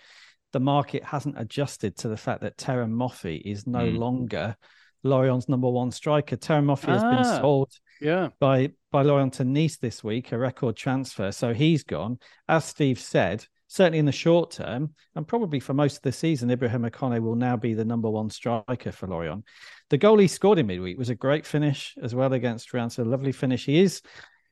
the 0.53 0.61
market 0.61 1.05
hasn't 1.05 1.39
adjusted 1.39 1.99
to 1.99 2.09
the 2.09 2.17
fact 2.17 2.41
that 2.41 2.57
Terem 2.57 2.93
Moffi 2.93 3.41
is 3.45 3.67
no 3.67 3.81
Mm. 3.81 3.99
longer 3.99 4.57
Lorient's 5.05 5.49
number 5.51 5.69
one 5.69 5.91
striker. 5.91 6.37
Terem 6.37 6.65
Moffi 6.65 6.89
has 6.89 7.03
been 7.03 7.27
Ah. 7.27 7.41
sold 7.41 7.73
Yeah. 8.00 8.29
by 8.38 8.73
by 8.93 9.03
Lorient 9.03 9.35
to 9.35 9.45
Nice 9.45 9.76
this 9.76 10.03
week, 10.03 10.33
a 10.33 10.38
record 10.38 10.76
transfer. 10.76 11.33
So 11.33 11.53
he's 11.53 11.83
gone. 11.85 12.19
As 12.49 12.65
Steve 12.65 13.00
said, 13.00 13.45
certainly 13.69 13.99
in 13.99 14.07
the 14.07 14.12
short 14.12 14.50
term, 14.53 14.95
and 15.15 15.26
probably 15.26 15.61
for 15.61 15.75
most 15.75 15.97
of 15.97 16.03
the 16.03 16.12
season, 16.12 16.50
Ibrahima 16.50 16.91
Kone 16.91 17.21
will 17.21 17.35
now 17.35 17.57
be 17.57 17.75
the 17.75 17.85
number 17.85 18.09
one 18.09 18.31
striker 18.31 18.93
for 18.93 19.07
Lorient. 19.07 19.45
The 19.91 19.99
goal 19.99 20.19
he 20.19 20.29
scored 20.29 20.59
in 20.59 20.67
midweek 20.67 20.99
was 20.99 21.11
a 21.11 21.15
great 21.15 21.47
finish 21.47 21.95
as 22.03 22.15
well 22.15 22.33
against 22.33 22.73
Rennes. 22.73 22.99
A 22.99 23.05
lovely 23.05 23.33
finish. 23.33 23.67
He 23.67 23.81
is 23.81 24.03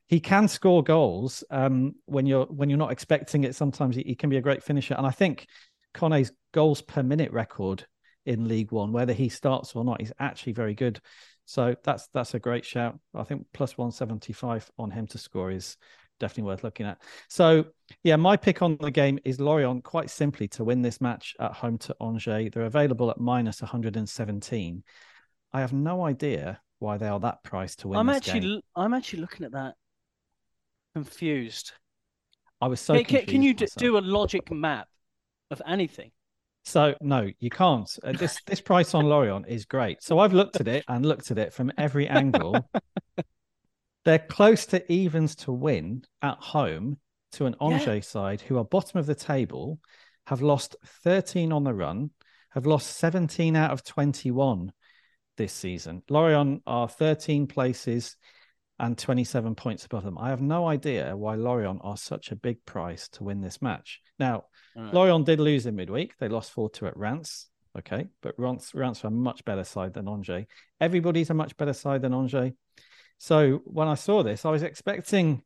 he 0.06 0.20
can 0.20 0.48
score 0.48 0.82
goals 0.82 1.42
um, 1.50 1.94
when 2.04 2.26
you're 2.26 2.46
when 2.46 2.68
you're 2.68 2.78
not 2.78 2.92
expecting 2.92 3.44
it. 3.44 3.54
Sometimes 3.54 3.96
he, 3.96 4.02
he 4.02 4.14
can 4.14 4.30
be 4.30 4.36
a 4.36 4.42
great 4.42 4.62
finisher, 4.62 4.94
and 4.94 5.06
I 5.06 5.10
think 5.10 5.46
Kone's 5.94 6.32
goals 6.52 6.82
per 6.82 7.02
minute 7.02 7.32
record 7.32 7.86
in 8.26 8.48
League 8.48 8.72
One, 8.72 8.92
whether 8.92 9.12
he 9.12 9.28
starts 9.28 9.74
or 9.74 9.84
not, 9.84 10.00
is 10.00 10.12
actually 10.18 10.52
very 10.52 10.74
good. 10.74 11.00
So 11.46 11.74
that's 11.84 12.08
that's 12.14 12.34
a 12.34 12.38
great 12.38 12.64
shout. 12.64 12.98
I 13.14 13.24
think 13.24 13.46
plus 13.52 13.76
one 13.76 13.92
seventy 13.92 14.32
five 14.32 14.70
on 14.78 14.90
him 14.90 15.06
to 15.08 15.18
score 15.18 15.50
is 15.50 15.76
definitely 16.20 16.44
worth 16.44 16.64
looking 16.64 16.86
at. 16.86 16.98
So 17.28 17.66
yeah, 18.02 18.16
my 18.16 18.36
pick 18.36 18.62
on 18.62 18.76
the 18.80 18.90
game 18.90 19.18
is 19.24 19.40
Lorient 19.40 19.84
quite 19.84 20.10
simply 20.10 20.48
to 20.48 20.64
win 20.64 20.80
this 20.80 21.00
match 21.00 21.34
at 21.40 21.52
home 21.52 21.76
to 21.78 21.96
Angers. 22.00 22.50
They're 22.52 22.64
available 22.64 23.10
at 23.10 23.18
minus 23.18 23.60
one 23.60 23.70
hundred 23.70 23.96
and 23.96 24.08
seventeen. 24.08 24.84
I 25.52 25.60
have 25.60 25.72
no 25.72 26.04
idea 26.06 26.60
why 26.78 26.96
they 26.98 27.08
are 27.08 27.20
that 27.20 27.42
priced 27.44 27.80
to 27.80 27.88
win. 27.88 27.98
I'm 27.98 28.06
this 28.06 28.16
actually 28.16 28.40
game. 28.40 28.60
I'm 28.74 28.94
actually 28.94 29.20
looking 29.20 29.44
at 29.44 29.52
that 29.52 29.74
confused. 30.94 31.72
I 32.60 32.68
was 32.68 32.80
so 32.80 32.94
Can, 32.94 33.04
can, 33.04 33.26
can 33.26 33.42
you 33.42 33.52
d- 33.52 33.64
myself. 33.64 33.76
do 33.76 33.98
a 33.98 34.00
logic 34.00 34.50
map 34.50 34.88
of 35.50 35.60
anything? 35.66 36.10
So 36.64 36.94
no, 37.00 37.28
you 37.40 37.50
can't. 37.50 37.88
Uh, 38.02 38.12
this 38.12 38.40
this 38.46 38.60
price 38.60 38.94
on 38.94 39.04
Lorient 39.06 39.46
is 39.48 39.66
great. 39.66 40.02
So 40.02 40.18
I've 40.18 40.32
looked 40.32 40.60
at 40.60 40.68
it 40.68 40.84
and 40.88 41.04
looked 41.04 41.30
at 41.30 41.38
it 41.38 41.52
from 41.52 41.70
every 41.76 42.08
angle. 42.08 42.68
They're 44.04 44.18
close 44.18 44.66
to 44.66 44.92
evens 44.92 45.34
to 45.36 45.52
win 45.52 46.04
at 46.22 46.38
home 46.38 46.98
to 47.32 47.46
an 47.46 47.54
Yeah. 47.60 47.68
Angers 47.68 48.06
side 48.08 48.40
who 48.40 48.58
are 48.58 48.64
bottom 48.64 48.98
of 48.98 49.06
the 49.06 49.14
table, 49.14 49.78
have 50.26 50.42
lost 50.42 50.76
13 51.02 51.52
on 51.52 51.64
the 51.64 51.74
run, 51.74 52.10
have 52.50 52.66
lost 52.66 52.96
17 52.96 53.56
out 53.56 53.70
of 53.72 53.82
21 53.84 54.72
this 55.36 55.52
season. 55.52 56.02
Lorient 56.08 56.62
are 56.66 56.88
13 56.88 57.46
places 57.46 58.16
and 58.78 58.98
27 58.98 59.54
points 59.54 59.84
above 59.84 60.04
them. 60.04 60.18
I 60.18 60.30
have 60.30 60.40
no 60.40 60.66
idea 60.66 61.16
why 61.16 61.36
Lorient 61.36 61.80
are 61.84 61.96
such 61.96 62.32
a 62.32 62.36
big 62.36 62.64
price 62.64 63.08
to 63.10 63.24
win 63.24 63.40
this 63.40 63.62
match. 63.62 64.00
Now, 64.18 64.44
right. 64.76 64.92
Lorient 64.92 65.26
did 65.26 65.40
lose 65.40 65.66
in 65.66 65.76
midweek. 65.76 66.16
They 66.18 66.28
lost 66.28 66.50
4 66.52 66.70
2 66.70 66.86
at 66.88 66.96
Reims. 66.96 67.46
Okay. 67.78 68.08
But 68.20 68.34
Reims, 68.38 68.72
Reims 68.74 69.04
are 69.04 69.08
a 69.08 69.12
much 69.12 69.44
better 69.44 69.64
side 69.64 69.94
than 69.94 70.08
Angers. 70.08 70.46
Everybody's 70.80 71.30
a 71.30 71.34
much 71.34 71.56
better 71.56 71.72
side 71.72 72.02
than 72.02 72.14
Angers. 72.14 72.52
So 73.18 73.60
when 73.64 73.88
I 73.88 73.94
saw 73.94 74.22
this, 74.22 74.44
I 74.44 74.50
was 74.50 74.62
expecting 74.62 75.42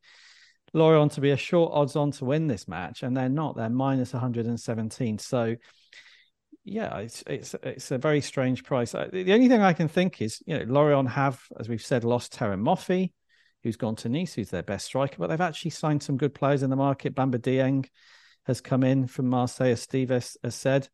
Lorient 0.72 1.12
to 1.12 1.20
be 1.20 1.30
a 1.30 1.36
short 1.36 1.72
odds 1.74 1.96
on 1.96 2.10
to 2.12 2.24
win 2.24 2.46
this 2.46 2.66
match, 2.66 3.02
and 3.02 3.16
they're 3.16 3.28
not. 3.28 3.56
They're 3.56 3.70
minus 3.70 4.12
117. 4.12 5.18
So 5.18 5.56
yeah, 6.64 6.98
it's 6.98 7.24
it's 7.26 7.54
it's 7.62 7.90
a 7.90 7.98
very 7.98 8.20
strange 8.20 8.64
price. 8.64 8.94
Uh, 8.94 9.08
The 9.10 9.32
only 9.32 9.48
thing 9.48 9.62
I 9.62 9.72
can 9.72 9.88
think 9.88 10.20
is, 10.20 10.42
you 10.46 10.58
know, 10.58 10.64
Lorient 10.64 11.10
have, 11.10 11.40
as 11.58 11.68
we've 11.68 11.84
said, 11.84 12.04
lost 12.04 12.34
Terem 12.34 12.62
Moffi. 12.62 13.12
Who's 13.62 13.76
gone 13.76 13.96
to 13.96 14.08
Nice, 14.08 14.34
who's 14.34 14.50
their 14.50 14.62
best 14.62 14.86
striker. 14.86 15.16
But 15.18 15.28
they've 15.28 15.40
actually 15.40 15.72
signed 15.72 16.02
some 16.02 16.16
good 16.16 16.34
players 16.34 16.62
in 16.62 16.70
the 16.70 16.76
market. 16.76 17.14
Bamba 17.14 17.38
Dieng 17.38 17.86
has 18.46 18.60
come 18.60 18.82
in 18.82 19.06
from 19.06 19.28
Marseille, 19.28 19.72
as 19.72 19.82
Steve 19.82 20.10
has, 20.10 20.36
has 20.42 20.54
said. 20.54 20.88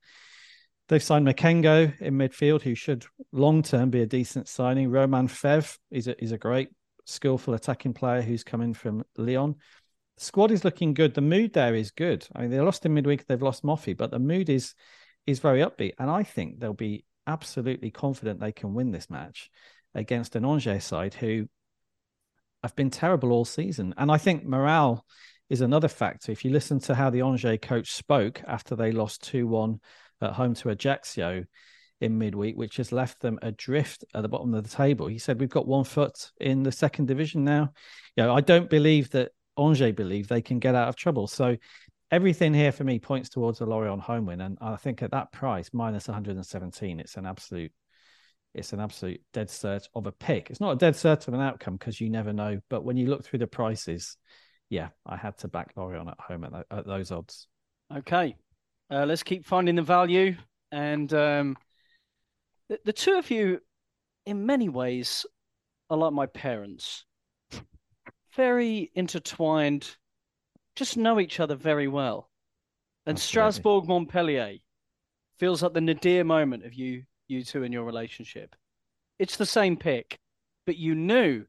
They've 0.89 1.03
signed 1.03 1.27
Makengo 1.27 1.99
in 2.01 2.15
midfield, 2.15 2.63
who 2.63 2.75
should 2.75 3.07
long 3.33 3.63
term 3.63 3.91
be 3.91 4.03
a 4.03 4.07
decent 4.07 4.49
signing. 4.49 4.91
Romain 4.91 5.29
Faivre 5.29 5.79
is 5.91 6.09
a, 6.09 6.23
is 6.23 6.33
a 6.33 6.39
great, 6.39 6.69
skillful 7.07 7.55
attacking 7.55 7.95
player 7.95 8.23
who's 8.23 8.45
coming 8.45 8.75
from 8.75 9.05
Lyon. 9.17 9.55
The 10.19 10.25
squad 10.25 10.51
is 10.51 10.65
looking 10.65 10.95
good. 10.95 11.15
The 11.15 11.21
mood 11.21 11.55
there 11.55 11.75
is 11.75 11.91
good. 11.91 12.27
I 12.35 12.43
mean, 12.43 12.51
they 12.51 12.61
lost 12.61 12.85
in 12.85 12.95
midweek, 12.95 13.27
they've 13.27 13.41
lost 13.41 13.65
Moffi, 13.65 13.97
but 13.97 14.11
the 14.11 14.19
mood 14.19 14.49
is 14.49 14.75
is 15.27 15.39
very 15.39 15.61
upbeat. 15.61 15.95
And 15.99 16.11
I 16.11 16.23
think 16.23 16.61
they'll 16.61 16.75
be 16.75 17.05
absolutely 17.27 17.91
confident 17.91 18.41
they 18.41 18.53
can 18.53 18.75
win 18.75 18.91
this 18.91 19.09
match 19.09 19.51
against 19.95 20.37
an 20.37 20.45
Angers 20.45 20.85
side 20.85 21.15
who 21.15 21.49
have 22.65 22.77
been 22.77 22.91
terrible 22.91 23.33
all 23.33 23.45
season. 23.45 23.95
And 23.97 24.11
I 24.11 24.19
think 24.19 24.45
morale 24.45 25.05
is 25.49 25.61
another 25.61 25.89
factor. 25.89 26.33
If 26.33 26.45
you 26.45 26.51
listen 26.51 26.81
to 26.81 26.95
how 26.95 27.11
the 27.11 27.21
Angers 27.21 27.59
coach 27.63 27.93
spoke 27.93 28.43
after 28.47 28.75
they 28.75 28.93
lost 28.93 29.23
2 29.25 29.47
1 29.47 29.81
at 30.23 30.33
home 30.33 30.55
to 30.55 30.71
Ajaccio 30.71 31.45
in 32.01 32.19
midweek, 32.19 32.57
which 32.57 32.77
has 32.79 32.93
left 32.93 33.21
them 33.21 33.39
adrift 33.43 34.05
at 34.15 34.23
the 34.23 34.29
bottom 34.29 34.55
of 34.55 34.65
the 34.65 34.77
table. 34.77 35.07
He 35.07 35.19
said, 35.19 35.41
We've 35.41 35.49
got 35.49 35.67
one 35.67 35.85
foot 35.85 36.33
in 36.41 36.63
the 36.63 36.73
second 36.73 37.07
division 37.07 37.45
now. 37.45 37.73
You 38.17 38.25
know, 38.25 38.35
I 38.35 38.41
don't 38.41 38.71
believe 38.71 39.11
that 39.11 39.33
Angers 39.59 39.95
believe 39.95 40.29
they 40.29 40.43
can 40.43 40.59
get 40.59 40.75
out 40.75 40.89
of 40.89 40.97
trouble. 40.97 41.27
So 41.27 41.57
everything 42.11 42.55
here 42.55 42.73
for 42.73 42.85
me 42.85 42.99
points 42.99 43.29
towards 43.29 43.61
a 43.61 43.67
Lorient 43.67 44.03
home 44.03 44.27
win. 44.27 44.41
And 44.41 44.59
I 44.61 44.77
think 44.77 45.03
at 45.03 45.13
that 45.13 45.33
price, 45.33 45.71
minus 45.73 46.09
117, 46.09 47.01
it's 47.01 47.17
an 47.17 47.27
absolute 47.27 47.73
it's 48.55 48.73
an 48.73 48.81
absolute 48.81 49.21
dead 49.33 49.49
cert 49.49 49.89
of 49.95 50.07
a 50.07 50.13
pick. 50.13 50.49
It's 50.49 50.61
not 50.61 50.73
a 50.73 50.77
dead 50.77 50.95
cert 50.95 51.27
of 51.27 51.35
an 51.35 51.41
outcome 51.41 51.77
because 51.77 52.01
you 52.01 52.09
never 52.09 52.33
know. 52.33 52.61
But 52.71 52.85
when 52.85 52.97
you 52.97 53.09
look 53.09 53.25
through 53.25 53.41
the 53.41 53.47
prices, 53.47 54.17
yeah, 54.71 54.89
I 55.05 55.17
had 55.17 55.37
to 55.39 55.49
back 55.49 55.73
Lorient 55.77 56.09
at 56.09 56.21
home 56.21 56.45
at, 56.45 56.67
at 56.71 56.87
those 56.87 57.11
odds. 57.11 57.49
Okay, 57.95 58.37
uh, 58.91 59.05
let's 59.07 59.23
keep 59.23 59.45
finding 59.45 59.75
the 59.75 59.83
value. 59.83 60.37
And 60.71 61.13
um, 61.13 61.57
the, 62.69 62.79
the 62.85 62.93
two 62.93 63.19
of 63.19 63.31
you, 63.31 63.61
in 64.25 64.47
many 64.47 64.69
ways, 64.69 65.27
are 65.91 65.99
like 65.99 66.13
my 66.13 66.27
parents. 66.27 67.05
Very 68.37 68.91
intertwined, 68.95 69.97
just 70.77 70.97
know 70.97 71.21
each 71.21 71.41
other 71.41 71.55
very 71.55 71.89
well. 71.89 72.31
And 73.07 73.17
Absolutely. 73.17 73.53
Strasbourg 73.53 73.87
Montpellier 73.87 74.57
feels 75.39 75.63
like 75.63 75.75
the 75.75 75.81
nadir 75.81 76.25
moment 76.25 76.65
of 76.65 76.75
you 76.75 77.03
you 77.29 77.43
two 77.43 77.63
in 77.63 77.73
your 77.73 77.85
relationship. 77.85 78.55
It's 79.19 79.37
the 79.37 79.47
same 79.47 79.77
pick, 79.77 80.19
but 80.67 80.77
you 80.77 80.95
knew, 80.95 81.45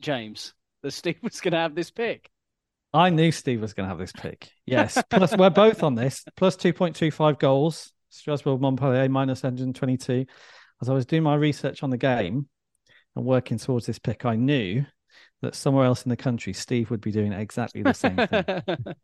James, 0.00 0.54
that 0.82 0.92
Steve 0.92 1.18
was 1.22 1.40
going 1.40 1.52
to 1.52 1.58
have 1.58 1.74
this 1.74 1.90
pick. 1.90 2.30
I 2.92 3.10
knew 3.10 3.30
Steve 3.30 3.60
was 3.60 3.74
going 3.74 3.84
to 3.84 3.88
have 3.88 3.98
this 3.98 4.12
pick. 4.12 4.50
Yes. 4.64 5.00
Plus, 5.10 5.36
we're 5.36 5.50
both 5.50 5.82
on 5.82 5.94
this. 5.94 6.24
Plus 6.36 6.56
2.25 6.56 7.38
goals. 7.38 7.92
Strasbourg 8.08 8.60
Montpellier 8.60 9.08
minus 9.08 9.42
122. 9.42 10.24
As 10.80 10.88
I 10.88 10.94
was 10.94 11.04
doing 11.04 11.22
my 11.22 11.34
research 11.34 11.82
on 11.82 11.90
the 11.90 11.98
game 11.98 12.48
and 13.14 13.24
working 13.24 13.58
towards 13.58 13.86
this 13.86 13.98
pick, 13.98 14.24
I 14.24 14.36
knew 14.36 14.86
that 15.42 15.54
somewhere 15.54 15.84
else 15.84 16.04
in 16.04 16.10
the 16.10 16.16
country, 16.16 16.52
Steve 16.52 16.90
would 16.90 17.00
be 17.00 17.12
doing 17.12 17.32
exactly 17.32 17.82
the 17.82 17.92
same 17.92 18.16
thing. 18.16 18.94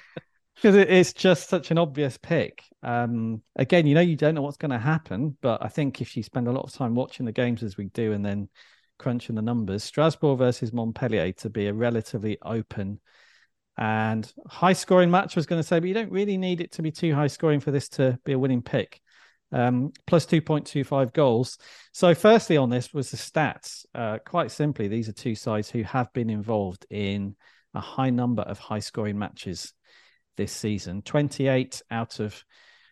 because 0.56 0.74
it's 0.74 1.12
just 1.12 1.50
such 1.50 1.70
an 1.70 1.76
obvious 1.76 2.16
pick. 2.16 2.64
Um, 2.82 3.42
again, 3.56 3.86
you 3.86 3.94
know, 3.94 4.00
you 4.00 4.16
don't 4.16 4.34
know 4.34 4.42
what's 4.42 4.56
going 4.56 4.70
to 4.70 4.78
happen, 4.78 5.36
but 5.42 5.62
I 5.62 5.68
think 5.68 6.00
if 6.00 6.16
you 6.16 6.22
spend 6.22 6.48
a 6.48 6.52
lot 6.52 6.64
of 6.64 6.72
time 6.72 6.94
watching 6.94 7.26
the 7.26 7.32
games 7.32 7.62
as 7.62 7.76
we 7.76 7.86
do 7.86 8.12
and 8.12 8.24
then 8.24 8.48
crunching 8.98 9.36
the 9.36 9.42
numbers, 9.42 9.84
Strasbourg 9.84 10.38
versus 10.38 10.72
Montpellier 10.72 11.30
to 11.32 11.50
be 11.50 11.66
a 11.66 11.74
relatively 11.74 12.38
open 12.42 13.00
and 13.76 14.32
high 14.46 14.72
scoring 14.72 15.10
match, 15.10 15.36
I 15.36 15.40
was 15.40 15.46
going 15.46 15.60
to 15.60 15.66
say, 15.66 15.78
but 15.78 15.88
you 15.88 15.94
don't 15.94 16.10
really 16.10 16.38
need 16.38 16.62
it 16.62 16.72
to 16.72 16.82
be 16.82 16.90
too 16.90 17.14
high 17.14 17.26
scoring 17.26 17.60
for 17.60 17.70
this 17.70 17.90
to 17.90 18.18
be 18.24 18.32
a 18.32 18.38
winning 18.38 18.62
pick. 18.62 19.00
Um, 19.52 19.92
plus 20.06 20.26
2.25 20.26 21.12
goals. 21.12 21.58
So, 21.92 22.14
firstly, 22.14 22.56
on 22.56 22.68
this 22.68 22.92
was 22.92 23.10
the 23.10 23.16
stats. 23.16 23.84
Uh, 23.94 24.18
quite 24.26 24.50
simply, 24.50 24.88
these 24.88 25.08
are 25.08 25.12
two 25.12 25.34
sides 25.36 25.70
who 25.70 25.82
have 25.82 26.12
been 26.14 26.30
involved 26.30 26.84
in 26.90 27.36
a 27.74 27.80
high 27.80 28.10
number 28.10 28.42
of 28.42 28.58
high 28.58 28.80
scoring 28.80 29.18
matches 29.18 29.72
this 30.36 30.52
season. 30.52 31.02
28 31.02 31.82
out 31.90 32.20
of 32.20 32.44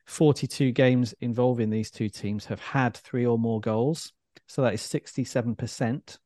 42 0.06 0.72
games 0.72 1.14
involving 1.20 1.70
these 1.70 1.90
two 1.90 2.08
teams 2.08 2.46
have 2.46 2.60
had 2.60 2.96
three 2.96 3.26
or 3.26 3.38
more 3.38 3.60
goals. 3.60 4.12
So, 4.46 4.62
that 4.62 4.74
is 4.74 4.82
67% 4.82 6.18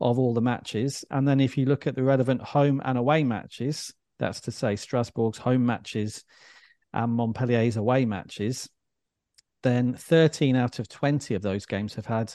of 0.00 0.18
all 0.18 0.34
the 0.34 0.40
matches. 0.40 1.04
And 1.10 1.26
then 1.26 1.40
if 1.40 1.56
you 1.56 1.66
look 1.66 1.86
at 1.86 1.94
the 1.94 2.02
relevant 2.02 2.42
home 2.42 2.82
and 2.84 2.98
away 2.98 3.24
matches, 3.24 3.94
that's 4.18 4.40
to 4.42 4.50
say 4.50 4.74
Strasbourg's 4.74 5.38
home 5.38 5.64
matches 5.64 6.24
and 6.92 7.12
Montpellier's 7.12 7.76
away 7.76 8.04
matches, 8.04 8.68
then 9.62 9.94
13 9.94 10.56
out 10.56 10.78
of 10.78 10.88
20 10.88 11.34
of 11.34 11.42
those 11.42 11.66
games 11.66 11.94
have 11.94 12.06
had 12.06 12.32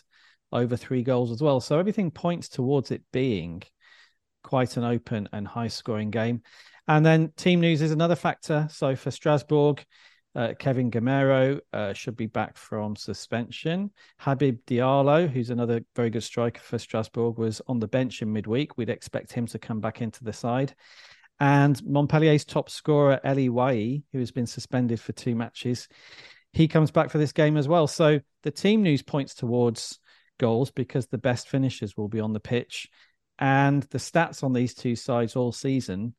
over 0.51 0.75
three 0.75 1.03
goals 1.03 1.31
as 1.31 1.41
well. 1.41 1.59
So 1.59 1.79
everything 1.79 2.11
points 2.11 2.49
towards 2.49 2.91
it 2.91 3.03
being 3.11 3.63
quite 4.43 4.77
an 4.77 4.83
open 4.83 5.29
and 5.31 5.47
high 5.47 5.67
scoring 5.67 6.11
game. 6.11 6.41
And 6.87 7.05
then 7.05 7.31
team 7.37 7.61
news 7.61 7.81
is 7.81 7.91
another 7.91 8.15
factor. 8.15 8.67
So 8.71 8.95
for 8.95 9.11
Strasbourg, 9.11 9.85
uh, 10.33 10.53
Kevin 10.57 10.89
Gameiro 10.89 11.59
uh, 11.73 11.93
should 11.93 12.15
be 12.15 12.25
back 12.25 12.57
from 12.57 12.95
suspension. 12.95 13.91
Habib 14.17 14.59
Diallo, 14.65 15.29
who's 15.29 15.49
another 15.49 15.81
very 15.95 16.09
good 16.09 16.23
striker 16.23 16.61
for 16.61 16.77
Strasbourg, 16.77 17.37
was 17.37 17.61
on 17.67 17.79
the 17.79 17.87
bench 17.87 18.21
in 18.21 18.31
midweek. 18.31 18.77
We'd 18.77 18.89
expect 18.89 19.33
him 19.33 19.45
to 19.47 19.59
come 19.59 19.81
back 19.81 20.01
into 20.01 20.23
the 20.23 20.33
side. 20.33 20.73
And 21.39 21.83
Montpellier's 21.83 22.45
top 22.45 22.69
scorer, 22.69 23.19
Elie 23.23 23.49
Wahi, 23.49 24.03
who 24.11 24.19
has 24.19 24.31
been 24.31 24.45
suspended 24.45 24.99
for 24.99 25.11
two 25.11 25.35
matches, 25.35 25.87
he 26.53 26.67
comes 26.67 26.91
back 26.91 27.09
for 27.09 27.17
this 27.17 27.31
game 27.31 27.57
as 27.57 27.67
well. 27.67 27.87
So 27.87 28.19
the 28.43 28.51
team 28.51 28.83
news 28.83 29.01
points 29.01 29.33
towards 29.33 29.99
goals 30.39 30.71
because 30.71 31.07
the 31.07 31.17
best 31.17 31.47
finishers 31.47 31.97
will 31.97 32.07
be 32.07 32.19
on 32.19 32.33
the 32.33 32.39
pitch. 32.39 32.89
And 33.41 33.81
the 33.83 33.97
stats 33.97 34.43
on 34.43 34.53
these 34.53 34.75
two 34.75 34.95
sides 34.95 35.35
all 35.35 35.51
season 35.51 36.13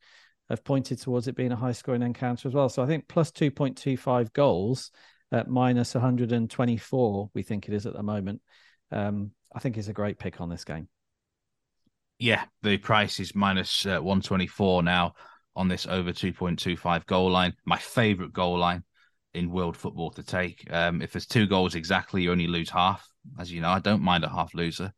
have 0.51 0.65
pointed 0.65 1.01
towards 1.01 1.29
it 1.29 1.37
being 1.37 1.53
a 1.53 1.57
high 1.57 1.73
scoring 1.73 2.03
encounter 2.03 2.49
as 2.49 2.55
well. 2.55 2.69
So 2.69 2.83
I 2.83 2.87
think 2.87 3.07
plus 3.07 3.31
2.25 3.31 4.33
goals 4.33 4.91
at 5.31 5.49
minus 5.49 5.95
124, 5.95 7.31
we 7.33 7.43
think 7.45 7.69
it 7.69 7.75
is 7.75 7.87
at 7.87 7.95
the 7.95 8.03
moment. 8.03 8.43
Um, 8.91 9.31
I 9.55 9.61
think 9.61 9.79
is 9.79 9.89
a 9.89 9.93
great 9.93 10.19
pick 10.19 10.41
on 10.41 10.49
this 10.49 10.65
game. 10.65 10.89
Yeah, 12.19 12.45
the 12.63 12.77
price 12.77 13.21
is 13.21 13.35
minus, 13.37 13.87
uh, 13.87 14.01
124 14.01 14.83
now 14.83 15.15
on 15.55 15.69
this 15.69 15.87
over 15.87 16.13
2.25 16.13 17.07
goal 17.07 17.31
line. 17.31 17.55
My 17.65 17.79
favorite 17.79 18.33
goal 18.33 18.59
line 18.59 18.83
in 19.33 19.51
world 19.51 19.77
football 19.77 20.11
to 20.11 20.25
take. 20.25 20.67
Um, 20.71 21.01
if 21.01 21.13
there's 21.13 21.27
two 21.27 21.47
goals 21.47 21.77
exactly, 21.77 22.23
you 22.23 22.33
only 22.33 22.49
lose 22.49 22.69
half. 22.69 23.07
As 23.39 23.51
you 23.53 23.61
know, 23.61 23.71
I 23.71 23.79
don't 23.79 24.03
mind 24.03 24.25
a 24.25 24.29
half 24.29 24.55
loser. 24.55 24.93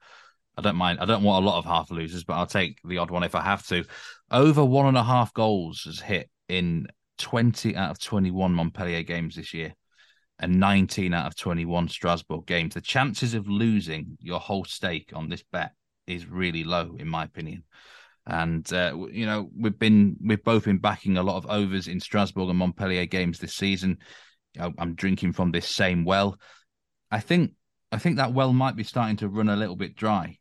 I 0.56 0.62
don't 0.62 0.76
mind. 0.76 1.00
I 1.00 1.04
don't 1.04 1.22
want 1.22 1.44
a 1.44 1.48
lot 1.48 1.58
of 1.58 1.64
half 1.64 1.90
losers, 1.90 2.24
but 2.24 2.34
I'll 2.34 2.46
take 2.46 2.78
the 2.84 2.98
odd 2.98 3.10
one 3.10 3.24
if 3.24 3.34
I 3.34 3.42
have 3.42 3.66
to. 3.68 3.84
Over 4.30 4.64
one 4.64 4.86
and 4.86 4.96
a 4.96 5.02
half 5.02 5.34
goals 5.34 5.82
has 5.84 6.00
hit 6.00 6.30
in 6.48 6.86
20 7.18 7.76
out 7.76 7.90
of 7.90 8.00
21 8.00 8.52
Montpellier 8.52 9.02
games 9.02 9.36
this 9.36 9.52
year 9.52 9.74
and 10.38 10.58
19 10.60 11.14
out 11.14 11.26
of 11.26 11.36
21 11.36 11.88
Strasbourg 11.88 12.46
games. 12.46 12.74
The 12.74 12.80
chances 12.80 13.34
of 13.34 13.48
losing 13.48 14.16
your 14.20 14.40
whole 14.40 14.64
stake 14.64 15.10
on 15.14 15.28
this 15.28 15.44
bet 15.52 15.72
is 16.06 16.26
really 16.26 16.64
low, 16.64 16.96
in 16.98 17.08
my 17.08 17.24
opinion. 17.24 17.64
And 18.26 18.70
uh, 18.72 18.96
you 19.10 19.26
know 19.26 19.50
we've 19.54 19.78
been 19.78 20.16
we've 20.24 20.42
both 20.42 20.64
been 20.64 20.78
backing 20.78 21.18
a 21.18 21.22
lot 21.22 21.36
of 21.36 21.50
overs 21.50 21.88
in 21.88 22.00
Strasbourg 22.00 22.48
and 22.48 22.58
Montpellier 22.58 23.04
games 23.04 23.38
this 23.38 23.54
season. 23.54 23.98
I'm 24.58 24.94
drinking 24.94 25.32
from 25.32 25.50
this 25.50 25.68
same 25.68 26.04
well. 26.04 26.38
I 27.10 27.20
think 27.20 27.52
I 27.92 27.98
think 27.98 28.16
that 28.16 28.32
well 28.32 28.52
might 28.52 28.76
be 28.76 28.84
starting 28.84 29.16
to 29.16 29.28
run 29.28 29.50
a 29.50 29.56
little 29.56 29.76
bit 29.76 29.94
dry 29.94 30.38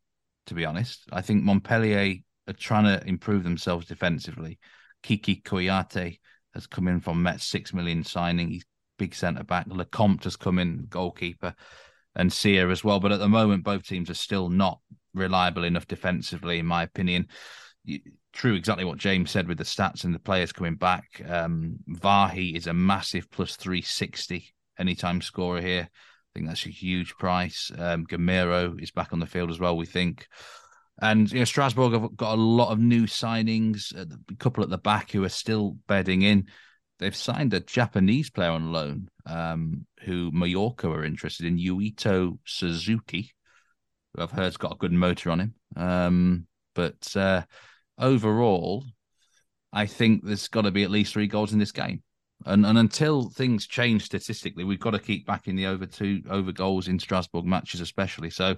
to 0.47 0.53
be 0.53 0.65
honest. 0.65 1.03
I 1.12 1.21
think 1.21 1.43
Montpellier 1.43 2.15
are 2.47 2.53
trying 2.53 2.86
to 2.86 3.06
improve 3.08 3.43
themselves 3.43 3.86
defensively. 3.86 4.60
Kiki 5.01 5.41
Kouyate 5.43 6.19
has 6.53 6.67
come 6.67 6.88
in 6.88 6.99
from 6.99 7.23
Metz 7.23 7.45
six 7.45 7.73
million 7.73 8.03
signing. 8.03 8.49
He's 8.49 8.65
big 8.97 9.15
centre 9.15 9.43
back. 9.43 9.67
Lecomte 9.67 10.23
has 10.23 10.36
come 10.36 10.60
in, 10.60 10.86
goalkeeper, 10.89 11.56
and 12.15 12.32
Sia 12.32 12.69
as 12.69 12.84
well. 12.84 12.99
But 12.99 13.12
at 13.12 13.19
the 13.19 13.29
moment, 13.29 13.63
both 13.63 13.84
teams 13.84 14.10
are 14.10 14.15
still 14.15 14.49
not 14.49 14.79
reliable 15.13 15.63
enough 15.63 15.88
defensively, 15.88 16.60
in 16.60 16.65
my 16.65 16.84
opinion. 16.84 17.27
True, 18.34 18.53
exactly 18.53 18.86
what 18.86 18.97
James 18.97 19.29
said 19.29 19.47
with 19.47 19.58
the 19.58 19.63
stats 19.63 20.06
and 20.06 20.13
the 20.13 20.19
players 20.19 20.53
coming 20.53 20.75
back. 20.75 21.21
Um, 21.27 21.77
Wahi 22.01 22.56
is 22.56 22.67
a 22.67 22.73
massive 22.73 23.29
plus 23.29 23.56
360 23.56 24.53
anytime 24.79 25.21
scorer 25.21 25.62
here. 25.62 25.89
I 26.34 26.39
think 26.39 26.48
that's 26.48 26.65
a 26.65 26.69
huge 26.69 27.15
price. 27.17 27.72
Um, 27.78 28.06
Gameiro 28.06 28.82
is 28.82 28.91
back 28.91 29.13
on 29.13 29.19
the 29.19 29.28
field 29.28 29.52
as 29.52 29.60
well, 29.60 29.78
we 29.78 29.86
think. 29.86 30.28
And 31.02 31.32
you 31.32 31.39
know, 31.39 31.46
Strasbourg 31.46 31.93
have 31.93 32.15
got 32.15 32.38
a 32.38 32.41
lot 32.41 32.72
of 32.72 32.80
new 32.80 33.04
signings, 33.04 33.93
a 33.96 34.36
couple 34.36 34.63
at 34.63 34.69
the 34.69 34.78
back 34.78 35.12
who 35.12 35.24
are 35.24 35.30
still 35.30 35.78
bedding 35.88 36.24
in. 36.24 36.48
They've 37.00 37.15
signed 37.15 37.54
a 37.54 37.60
Japanese 37.60 38.30
player 38.30 38.52
on 38.52 38.72
loan 38.72 39.10
um, 39.26 39.86
who 40.02 40.32
Mallorca 40.32 40.89
are 40.89 41.04
interested 41.04 41.46
in, 41.46 41.58
Yuito 41.58 42.38
Suzuki, 42.46 43.32
who 44.13 44.24
I've 44.24 44.32
heard's 44.32 44.58
got 44.58 44.74
a 44.74 44.78
good 44.78 44.93
motor 44.93 45.32
on 45.32 45.39
him. 45.39 45.54
Um, 45.76 46.48
But 46.76 47.15
uh, 47.15 47.43
overall, 48.00 48.86
I 49.72 49.86
think 49.86 50.24
there's 50.24 50.48
got 50.48 50.62
to 50.62 50.72
be 50.72 50.84
at 50.84 50.91
least 50.91 51.13
three 51.13 51.28
goals 51.28 51.54
in 51.54 51.60
this 51.60 51.72
game. 51.72 52.04
And 52.46 52.65
and 52.65 52.78
until 52.78 53.30
things 53.30 53.67
change 53.67 54.04
statistically, 54.04 54.63
we've 54.63 54.80
got 54.80 54.91
to 54.91 55.00
keep 55.00 55.26
backing 55.26 55.56
the 55.56 55.67
over 55.67 55.86
two 55.86 56.22
over 56.30 56.52
goals 56.52 56.88
in 56.88 57.00
Strasbourg 57.00 57.46
matches, 57.46 57.80
especially. 57.80 58.30
So 58.30 58.56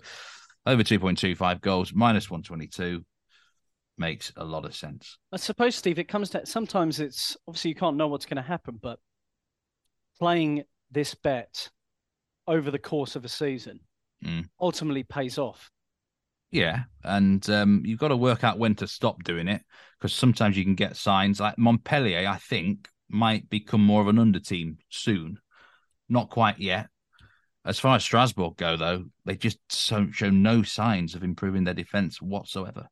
over 0.65 0.83
two 0.83 0.99
point 0.99 1.17
two 1.17 1.35
five 1.35 1.61
goals 1.61 1.93
minus 1.93 2.29
one 2.29 2.41
twenty 2.41 2.67
two 2.67 3.05
makes 3.97 4.31
a 4.35 4.43
lot 4.43 4.65
of 4.65 4.75
sense. 4.75 5.17
I 5.31 5.37
suppose, 5.37 5.75
Steve, 5.75 5.99
it 5.99 6.07
comes 6.07 6.29
to 6.31 6.45
sometimes 6.45 6.99
it's 6.99 7.37
obviously 7.47 7.69
you 7.69 7.75
can't 7.75 7.95
know 7.97 8.07
what's 8.07 8.25
going 8.25 8.37
to 8.37 8.41
happen, 8.41 8.79
but 8.81 8.99
playing 10.19 10.63
this 10.91 11.13
bet 11.15 11.69
over 12.47 12.71
the 12.71 12.79
course 12.79 13.15
of 13.15 13.25
a 13.25 13.29
season 13.29 13.79
Mm. 14.23 14.47
ultimately 14.59 15.03
pays 15.03 15.37
off. 15.37 15.69
Yeah, 16.51 16.83
and 17.03 17.47
um, 17.49 17.83
you've 17.85 17.99
got 17.99 18.07
to 18.07 18.17
work 18.17 18.43
out 18.43 18.57
when 18.57 18.75
to 18.75 18.87
stop 18.87 19.23
doing 19.23 19.47
it 19.47 19.61
because 19.99 20.13
sometimes 20.13 20.57
you 20.57 20.63
can 20.63 20.75
get 20.75 20.95
signs 20.95 21.39
like 21.39 21.57
Montpellier. 21.57 22.27
I 22.27 22.37
think 22.37 22.87
might 23.09 23.49
become 23.49 23.81
more 23.83 24.01
of 24.01 24.07
an 24.07 24.19
under 24.19 24.39
team 24.39 24.77
soon. 24.89 25.39
Not 26.09 26.29
quite 26.29 26.59
yet. 26.59 26.87
As 27.65 27.79
far 27.79 27.95
as 27.95 28.03
Strasbourg 28.03 28.57
go, 28.57 28.77
though, 28.77 29.05
they 29.25 29.35
just 29.35 29.57
so, 29.69 30.07
show 30.11 30.29
no 30.29 30.61
signs 30.61 31.15
of 31.15 31.23
improving 31.23 31.63
their 31.63 31.73
defense 31.73 32.21
whatsoever. 32.21 32.87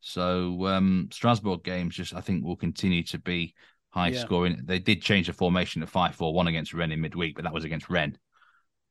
So 0.00 0.66
um, 0.66 1.08
Strasbourg 1.12 1.62
games 1.62 1.94
just 1.96 2.14
I 2.14 2.20
think 2.20 2.44
will 2.44 2.56
continue 2.56 3.02
to 3.04 3.18
be 3.18 3.54
high 3.90 4.08
Yeah. 4.08 4.20
scoring. 4.20 4.62
They 4.64 4.78
did 4.78 5.02
change 5.02 5.26
the 5.26 5.32
formation 5.32 5.80
to 5.80 5.86
five 5.86 6.14
four 6.14 6.34
one 6.34 6.48
against 6.48 6.74
Rennes 6.74 6.92
in 6.92 7.00
midweek, 7.00 7.36
but 7.36 7.44
that 7.44 7.54
was 7.54 7.64
against 7.64 7.88
Rennes. 7.88 8.18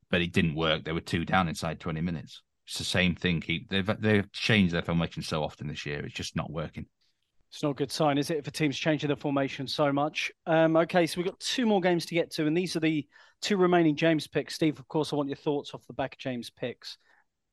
But 0.10 0.22
it 0.22 0.32
didn't 0.32 0.56
work. 0.56 0.84
They 0.84 0.92
were 0.92 1.02
two 1.02 1.26
down 1.26 1.48
inside 1.48 1.80
twenty 1.80 2.02
minutes. 2.02 2.42
It's 2.68 2.78
the 2.78 2.84
same 2.84 3.16
thing. 3.16 3.42
Keep 3.42 3.70
they've 3.70 3.90
they've 4.00 4.32
changed 4.32 4.74
their 4.74 4.82
formation 4.82 5.22
so 5.22 5.44
often 5.44 5.68
this 5.68 5.86
year. 5.86 6.06
It's 6.06 6.16
just 6.16 6.36
not 6.36 6.52
working. 6.52 6.86
It's 7.52 7.64
not 7.64 7.72
a 7.72 7.76
good 7.76 7.92
sign, 7.92 8.18
is 8.18 8.30
it, 8.30 8.38
if 8.38 8.48
a 8.48 8.52
team's 8.52 8.78
changing 8.78 9.10
the 9.10 9.16
formation 9.16 9.68
so 9.68 9.92
much? 9.94 10.32
Um, 10.46 10.76
okay, 10.76 11.06
so 11.06 11.18
we've 11.18 11.28
got 11.28 11.40
two 11.40 11.66
more 11.66 11.80
games 11.80 12.06
to 12.08 12.16
get 12.16 12.32
to, 12.32 12.48
and 12.48 12.58
these 12.58 12.76
are 12.76 12.82
the 12.82 13.08
two 13.42 13.58
remaining 13.58 13.96
James 13.96 14.28
picks. 14.28 14.56
Steve, 14.56 14.80
of 14.80 14.88
course, 14.88 15.14
I 15.14 15.16
want 15.16 15.30
your 15.30 15.38
thoughts 15.38 15.74
off 15.74 15.88
the 15.88 15.94
back 15.94 16.14
of 16.14 16.20
James 16.20 16.50
picks. 16.50 16.98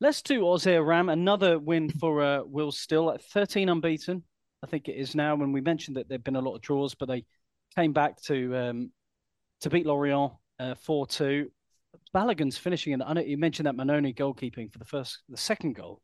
Let's 0.01 0.21
do 0.21 0.43
Auxerre 0.43 0.83
Reims, 0.83 1.11
another 1.11 1.57
win 1.57 1.89
for 1.99 2.21
uh, 2.21 2.41
Will 2.43 2.71
Still 2.71 3.11
at 3.11 3.23
13 3.23 3.69
unbeaten. 3.69 4.23
I 4.63 4.67
think 4.67 4.87
it 4.87 4.95
is 4.95 5.15
now. 5.15 5.35
When 5.35 5.51
we 5.51 5.61
mentioned 5.61 5.97
that 5.97 6.09
there'd 6.09 6.23
been 6.23 6.35
a 6.35 6.41
lot 6.41 6.55
of 6.55 6.61
draws, 6.61 6.95
but 6.95 7.07
they 7.07 7.25
came 7.75 7.93
back 7.93 8.21
to 8.23 8.55
um, 8.55 8.91
to 9.61 9.69
beat 9.69 9.85
Lorient 9.85 10.31
four 10.81 11.05
two. 11.05 11.49
Balogun's 12.13 12.57
finishing, 12.57 12.93
and 12.93 13.03
I 13.03 13.13
know 13.13 13.21
you 13.21 13.37
mentioned 13.37 13.67
that 13.67 13.75
Mannone 13.75 14.15
goalkeeping 14.15 14.71
for 14.71 14.79
the 14.79 14.85
first, 14.85 15.21
the 15.29 15.37
second 15.37 15.73
goal, 15.73 16.01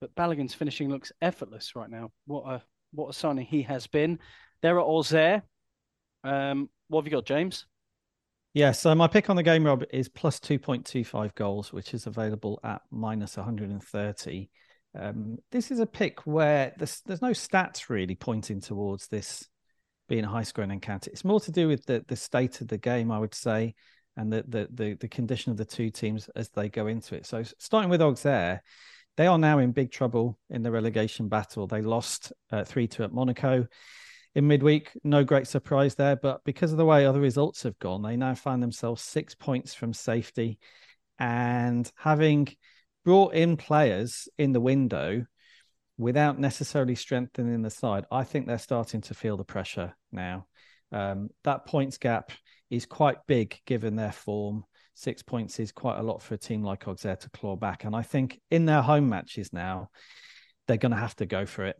but 0.00 0.14
Balogun's 0.14 0.54
finishing 0.54 0.88
looks 0.88 1.12
effortless 1.20 1.74
right 1.74 1.90
now. 1.90 2.10
What 2.26 2.44
a 2.46 2.62
what 2.92 3.10
a 3.10 3.12
signing 3.12 3.46
he 3.46 3.62
has 3.62 3.86
been. 3.86 4.18
There 4.62 4.78
at 4.78 4.84
Auxerre. 4.84 5.42
Um, 6.24 6.68
what 6.88 7.00
have 7.00 7.06
you 7.06 7.16
got, 7.16 7.26
James? 7.26 7.66
Yeah, 8.54 8.72
so 8.72 8.94
my 8.94 9.06
pick 9.06 9.30
on 9.30 9.36
the 9.36 9.42
game, 9.42 9.64
Rob, 9.64 9.84
is 9.92 10.08
plus 10.08 10.40
2.25 10.40 11.34
goals, 11.34 11.72
which 11.72 11.94
is 11.94 12.06
available 12.06 12.58
at 12.64 12.82
minus 12.90 13.36
130. 13.36 14.50
Um, 14.98 15.38
this 15.52 15.70
is 15.70 15.80
a 15.80 15.86
pick 15.86 16.26
where 16.26 16.72
there's, 16.76 17.02
there's 17.06 17.22
no 17.22 17.30
stats 17.30 17.88
really 17.88 18.14
pointing 18.14 18.60
towards 18.60 19.06
this 19.08 19.46
being 20.08 20.24
a 20.24 20.28
high 20.28 20.42
scoring 20.42 20.70
encounter. 20.70 21.10
It's 21.10 21.24
more 21.24 21.40
to 21.40 21.52
do 21.52 21.68
with 21.68 21.84
the, 21.84 22.04
the 22.08 22.16
state 22.16 22.60
of 22.60 22.68
the 22.68 22.78
game, 22.78 23.12
I 23.12 23.18
would 23.18 23.34
say, 23.34 23.74
and 24.16 24.32
the, 24.32 24.44
the, 24.48 24.68
the, 24.72 24.94
the 24.94 25.08
condition 25.08 25.52
of 25.52 25.58
the 25.58 25.64
two 25.64 25.90
teams 25.90 26.28
as 26.34 26.48
they 26.48 26.68
go 26.68 26.86
into 26.86 27.14
it. 27.14 27.26
So 27.26 27.42
starting 27.58 27.90
with 27.90 28.02
Auxerre, 28.02 28.62
they 29.18 29.26
are 29.26 29.36
now 29.36 29.58
in 29.58 29.72
big 29.72 29.90
trouble 29.90 30.38
in 30.48 30.62
the 30.62 30.70
relegation 30.70 31.28
battle. 31.28 31.66
They 31.66 31.82
lost 31.82 32.32
uh, 32.52 32.62
3 32.62 32.86
2 32.86 33.02
at 33.02 33.12
Monaco 33.12 33.66
in 34.36 34.46
midweek. 34.46 34.92
No 35.02 35.24
great 35.24 35.48
surprise 35.48 35.96
there, 35.96 36.14
but 36.14 36.44
because 36.44 36.70
of 36.70 36.78
the 36.78 36.84
way 36.84 37.04
other 37.04 37.20
results 37.20 37.64
have 37.64 37.76
gone, 37.80 38.00
they 38.00 38.16
now 38.16 38.36
find 38.36 38.62
themselves 38.62 39.02
six 39.02 39.34
points 39.34 39.74
from 39.74 39.92
safety. 39.92 40.60
And 41.18 41.90
having 41.96 42.46
brought 43.04 43.34
in 43.34 43.56
players 43.56 44.28
in 44.38 44.52
the 44.52 44.60
window 44.60 45.26
without 45.96 46.38
necessarily 46.38 46.94
strengthening 46.94 47.60
the 47.62 47.70
side, 47.70 48.04
I 48.12 48.22
think 48.22 48.46
they're 48.46 48.56
starting 48.56 49.00
to 49.00 49.14
feel 49.14 49.36
the 49.36 49.42
pressure 49.42 49.96
now. 50.12 50.46
Um, 50.92 51.30
that 51.42 51.66
points 51.66 51.98
gap 51.98 52.30
is 52.70 52.86
quite 52.86 53.18
big 53.26 53.58
given 53.66 53.96
their 53.96 54.12
form. 54.12 54.62
Six 54.98 55.22
points 55.22 55.60
is 55.60 55.70
quite 55.70 56.00
a 56.00 56.02
lot 56.02 56.20
for 56.22 56.34
a 56.34 56.38
team 56.38 56.64
like 56.64 56.88
Auxerre 56.88 57.14
to 57.14 57.30
claw 57.30 57.54
back. 57.54 57.84
And 57.84 57.94
I 57.94 58.02
think 58.02 58.40
in 58.50 58.64
their 58.64 58.82
home 58.82 59.08
matches 59.08 59.52
now, 59.52 59.90
they're 60.66 60.76
going 60.76 60.90
to 60.90 60.98
have 60.98 61.14
to 61.16 61.26
go 61.26 61.46
for 61.46 61.66
it. 61.66 61.76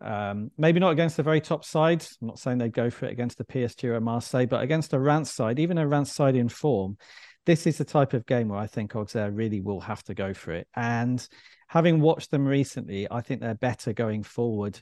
Um, 0.00 0.50
maybe 0.56 0.80
not 0.80 0.92
against 0.92 1.18
the 1.18 1.22
very 1.22 1.42
top 1.42 1.66
side. 1.66 2.02
I'm 2.22 2.28
not 2.28 2.38
saying 2.38 2.56
they 2.56 2.70
go 2.70 2.88
for 2.88 3.04
it 3.04 3.12
against 3.12 3.36
the 3.36 3.44
PSG 3.44 3.84
or 3.90 4.00
Marseille, 4.00 4.46
but 4.46 4.62
against 4.62 4.94
a 4.94 4.98
Reims 4.98 5.30
side, 5.30 5.58
even 5.58 5.76
a 5.76 5.86
Reims 5.86 6.12
side 6.12 6.34
in 6.34 6.48
form, 6.48 6.96
this 7.44 7.66
is 7.66 7.76
the 7.76 7.84
type 7.84 8.14
of 8.14 8.24
game 8.24 8.48
where 8.48 8.58
I 8.58 8.68
think 8.68 8.96
Auxerre 8.96 9.30
really 9.30 9.60
will 9.60 9.80
have 9.80 10.02
to 10.04 10.14
go 10.14 10.32
for 10.32 10.52
it. 10.52 10.66
And 10.74 11.22
having 11.68 12.00
watched 12.00 12.30
them 12.30 12.48
recently, 12.48 13.06
I 13.10 13.20
think 13.20 13.42
they're 13.42 13.54
better 13.54 13.92
going 13.92 14.22
forward 14.22 14.80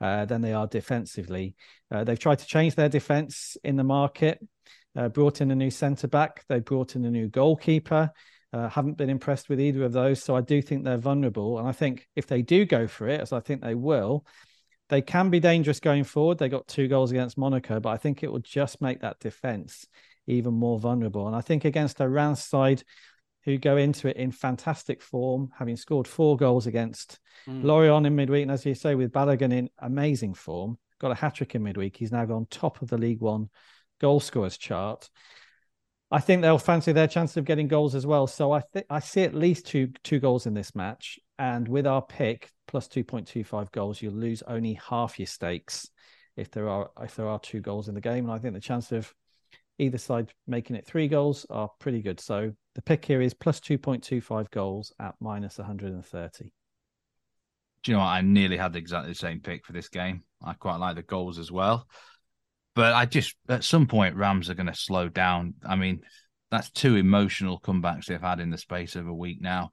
uh, 0.00 0.26
than 0.26 0.42
they 0.42 0.52
are 0.52 0.68
defensively. 0.68 1.56
Uh, 1.90 2.04
they've 2.04 2.20
tried 2.20 2.38
to 2.38 2.46
change 2.46 2.76
their 2.76 2.88
defense 2.88 3.56
in 3.64 3.74
the 3.74 3.82
market, 3.82 4.38
uh, 4.96 5.08
brought 5.08 5.40
in 5.40 5.50
a 5.50 5.54
new 5.54 5.70
centre 5.70 6.08
back, 6.08 6.44
they 6.48 6.60
brought 6.60 6.96
in 6.96 7.04
a 7.04 7.10
new 7.10 7.28
goalkeeper. 7.28 8.10
Uh, 8.52 8.68
haven't 8.68 8.98
been 8.98 9.08
impressed 9.08 9.48
with 9.48 9.58
either 9.58 9.82
of 9.82 9.92
those. 9.92 10.22
So 10.22 10.36
I 10.36 10.42
do 10.42 10.60
think 10.60 10.84
they're 10.84 10.98
vulnerable. 10.98 11.58
And 11.58 11.66
I 11.66 11.72
think 11.72 12.06
if 12.14 12.26
they 12.26 12.42
do 12.42 12.66
go 12.66 12.86
for 12.86 13.08
it, 13.08 13.20
as 13.20 13.32
I 13.32 13.40
think 13.40 13.62
they 13.62 13.74
will, 13.74 14.26
they 14.90 15.00
can 15.00 15.30
be 15.30 15.40
dangerous 15.40 15.80
going 15.80 16.04
forward. 16.04 16.36
They 16.36 16.50
got 16.50 16.68
two 16.68 16.86
goals 16.86 17.12
against 17.12 17.38
Monaco, 17.38 17.80
but 17.80 17.88
I 17.88 17.96
think 17.96 18.22
it 18.22 18.30
will 18.30 18.40
just 18.40 18.82
make 18.82 19.00
that 19.00 19.20
defense 19.20 19.86
even 20.26 20.52
more 20.52 20.78
vulnerable. 20.78 21.26
And 21.26 21.34
I 21.34 21.40
think 21.40 21.64
against 21.64 22.00
a 22.00 22.08
Reims 22.08 22.44
side 22.44 22.82
who 23.44 23.56
go 23.56 23.78
into 23.78 24.08
it 24.08 24.16
in 24.16 24.30
fantastic 24.30 25.02
form, 25.02 25.50
having 25.58 25.76
scored 25.76 26.06
four 26.06 26.36
goals 26.36 26.66
against 26.66 27.18
mm. 27.48 27.64
Lorient 27.64 28.06
in 28.06 28.14
midweek, 28.14 28.42
and 28.42 28.50
as 28.50 28.66
you 28.66 28.74
say, 28.74 28.94
with 28.94 29.12
Balogun 29.12 29.52
in 29.52 29.70
amazing 29.78 30.34
form, 30.34 30.78
got 31.00 31.10
a 31.10 31.14
hat 31.14 31.36
trick 31.36 31.54
in 31.54 31.62
midweek. 31.62 31.96
He's 31.96 32.12
now 32.12 32.24
gone 32.24 32.46
top 32.50 32.82
of 32.82 32.88
the 32.88 32.98
League 32.98 33.20
One 33.20 33.48
goal 34.02 34.20
scorers 34.20 34.58
chart. 34.58 35.08
I 36.10 36.20
think 36.20 36.42
they'll 36.42 36.58
fancy 36.58 36.92
their 36.92 37.06
chances 37.06 37.38
of 37.38 37.46
getting 37.46 37.68
goals 37.68 37.94
as 37.94 38.06
well. 38.06 38.26
So 38.26 38.52
I 38.52 38.60
think 38.60 38.84
I 38.90 39.00
see 39.00 39.22
at 39.22 39.34
least 39.34 39.66
two 39.66 39.92
two 40.04 40.20
goals 40.20 40.44
in 40.46 40.52
this 40.52 40.74
match. 40.74 41.18
And 41.38 41.66
with 41.66 41.86
our 41.86 42.02
pick 42.02 42.50
plus 42.68 42.86
two 42.88 43.04
point 43.04 43.26
two 43.26 43.44
five 43.44 43.72
goals, 43.72 44.02
you'll 44.02 44.12
lose 44.12 44.42
only 44.42 44.74
half 44.74 45.18
your 45.18 45.26
stakes 45.26 45.88
if 46.36 46.50
there 46.50 46.68
are 46.68 46.90
if 47.00 47.16
there 47.16 47.28
are 47.28 47.38
two 47.38 47.60
goals 47.60 47.88
in 47.88 47.94
the 47.94 48.00
game. 48.02 48.24
And 48.24 48.32
I 48.32 48.38
think 48.38 48.52
the 48.52 48.60
chance 48.60 48.92
of 48.92 49.14
either 49.78 49.96
side 49.96 50.34
making 50.46 50.76
it 50.76 50.86
three 50.86 51.08
goals 51.08 51.46
are 51.48 51.70
pretty 51.78 52.02
good. 52.02 52.20
So 52.20 52.52
the 52.74 52.82
pick 52.82 53.04
here 53.06 53.22
is 53.22 53.32
plus 53.32 53.60
two 53.60 53.78
point 53.78 54.02
two 54.02 54.20
five 54.20 54.50
goals 54.50 54.92
at 55.00 55.14
minus 55.18 55.56
one 55.56 55.66
hundred 55.66 55.92
and 55.92 56.04
thirty. 56.04 56.52
Do 57.82 57.90
you 57.90 57.96
know 57.96 58.02
what? 58.04 58.10
I 58.10 58.20
nearly 58.20 58.58
had 58.58 58.76
exactly 58.76 59.12
the 59.12 59.18
same 59.18 59.40
pick 59.40 59.64
for 59.64 59.72
this 59.72 59.88
game. 59.88 60.24
I 60.44 60.52
quite 60.52 60.76
like 60.76 60.96
the 60.96 61.02
goals 61.02 61.38
as 61.38 61.50
well. 61.50 61.88
But 62.74 62.94
I 62.94 63.06
just, 63.06 63.34
at 63.48 63.64
some 63.64 63.86
point, 63.86 64.16
Reims 64.16 64.48
are 64.48 64.54
going 64.54 64.66
to 64.66 64.74
slow 64.74 65.08
down. 65.08 65.54
I 65.64 65.76
mean, 65.76 66.00
that's 66.50 66.70
two 66.70 66.96
emotional 66.96 67.60
comebacks 67.60 68.06
they've 68.06 68.20
had 68.20 68.40
in 68.40 68.50
the 68.50 68.58
space 68.58 68.96
of 68.96 69.06
a 69.06 69.14
week 69.14 69.40
now. 69.40 69.70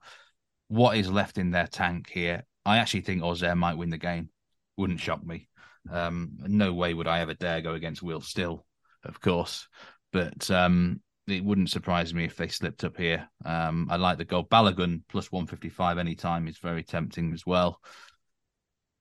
What 0.68 0.96
is 0.96 1.10
left 1.10 1.38
in 1.38 1.50
their 1.50 1.66
tank 1.66 2.08
here? 2.10 2.44
I 2.64 2.78
actually 2.78 3.02
think 3.02 3.22
Auxerre 3.22 3.56
might 3.56 3.76
win 3.76 3.90
the 3.90 3.98
game. 3.98 4.28
Wouldn't 4.76 5.00
shock 5.00 5.24
me. 5.24 5.48
Um, 5.90 6.32
no 6.40 6.72
way 6.74 6.94
would 6.94 7.08
I 7.08 7.20
ever 7.20 7.34
dare 7.34 7.62
go 7.62 7.74
against 7.74 8.02
Will 8.02 8.20
Still, 8.20 8.64
of 9.04 9.20
course. 9.20 9.66
But 10.12 10.50
um, 10.50 11.00
it 11.26 11.44
wouldn't 11.44 11.70
surprise 11.70 12.12
me 12.12 12.24
if 12.24 12.36
they 12.36 12.48
slipped 12.48 12.84
up 12.84 12.96
here. 12.96 13.28
Um, 13.44 13.88
I 13.90 13.96
like 13.96 14.18
the 14.18 14.24
goal. 14.24 14.44
Balogun 14.44 15.02
plus 15.08 15.32
155 15.32 15.98
anytime 15.98 16.48
is 16.48 16.58
very 16.58 16.82
tempting 16.82 17.32
as 17.32 17.46
well. 17.46 17.80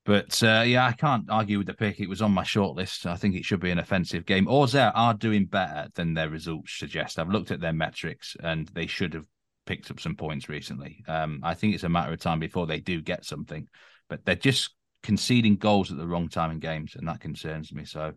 But 0.06 0.42
uh, 0.42 0.64
yeah, 0.66 0.88
I 0.88 0.94
can't 0.94 1.30
argue 1.30 1.58
with 1.58 1.68
the 1.68 1.74
pick. 1.74 2.00
It 2.00 2.10
was 2.10 2.22
on 2.22 2.32
my 2.32 2.44
shortlist. 2.44 3.06
I 3.06 3.16
think 3.16 3.36
it 3.36 3.46
should 3.46 3.60
be 3.60 3.72
an 3.72 3.80
offensive 3.80 4.26
game. 4.26 4.48
Auxerre 4.48 4.92
are 4.96 5.14
doing 5.14 5.46
better 5.46 5.90
than 5.94 6.14
their 6.14 6.30
results 6.30 6.78
suggest. 6.78 7.20
I've 7.20 7.30
looked 7.30 7.52
at 7.52 7.60
their 7.60 7.74
metrics 7.74 8.36
and 8.42 8.68
they 8.70 8.88
should 8.88 9.14
have 9.14 9.28
picked 9.66 9.92
up 9.92 10.00
some 10.00 10.16
points 10.16 10.50
recently. 10.50 11.04
Um, 11.08 11.42
I 11.44 11.54
think 11.54 11.76
it's 11.76 11.84
a 11.84 11.90
matter 11.90 12.12
of 12.12 12.20
time 12.20 12.40
before 12.40 12.66
they 12.66 12.80
do 12.80 13.02
get 13.02 13.26
something, 13.26 13.68
but 14.10 14.26
they're 14.26 14.36
just 14.36 14.72
conceding 15.04 15.58
goals 15.58 15.92
at 15.92 15.98
the 15.98 16.08
wrong 16.08 16.28
time 16.28 16.52
in 16.52 16.60
games, 16.60 16.96
and 16.96 17.08
that 17.08 17.20
concerns 17.20 17.72
me. 17.72 17.86
So 17.86 18.14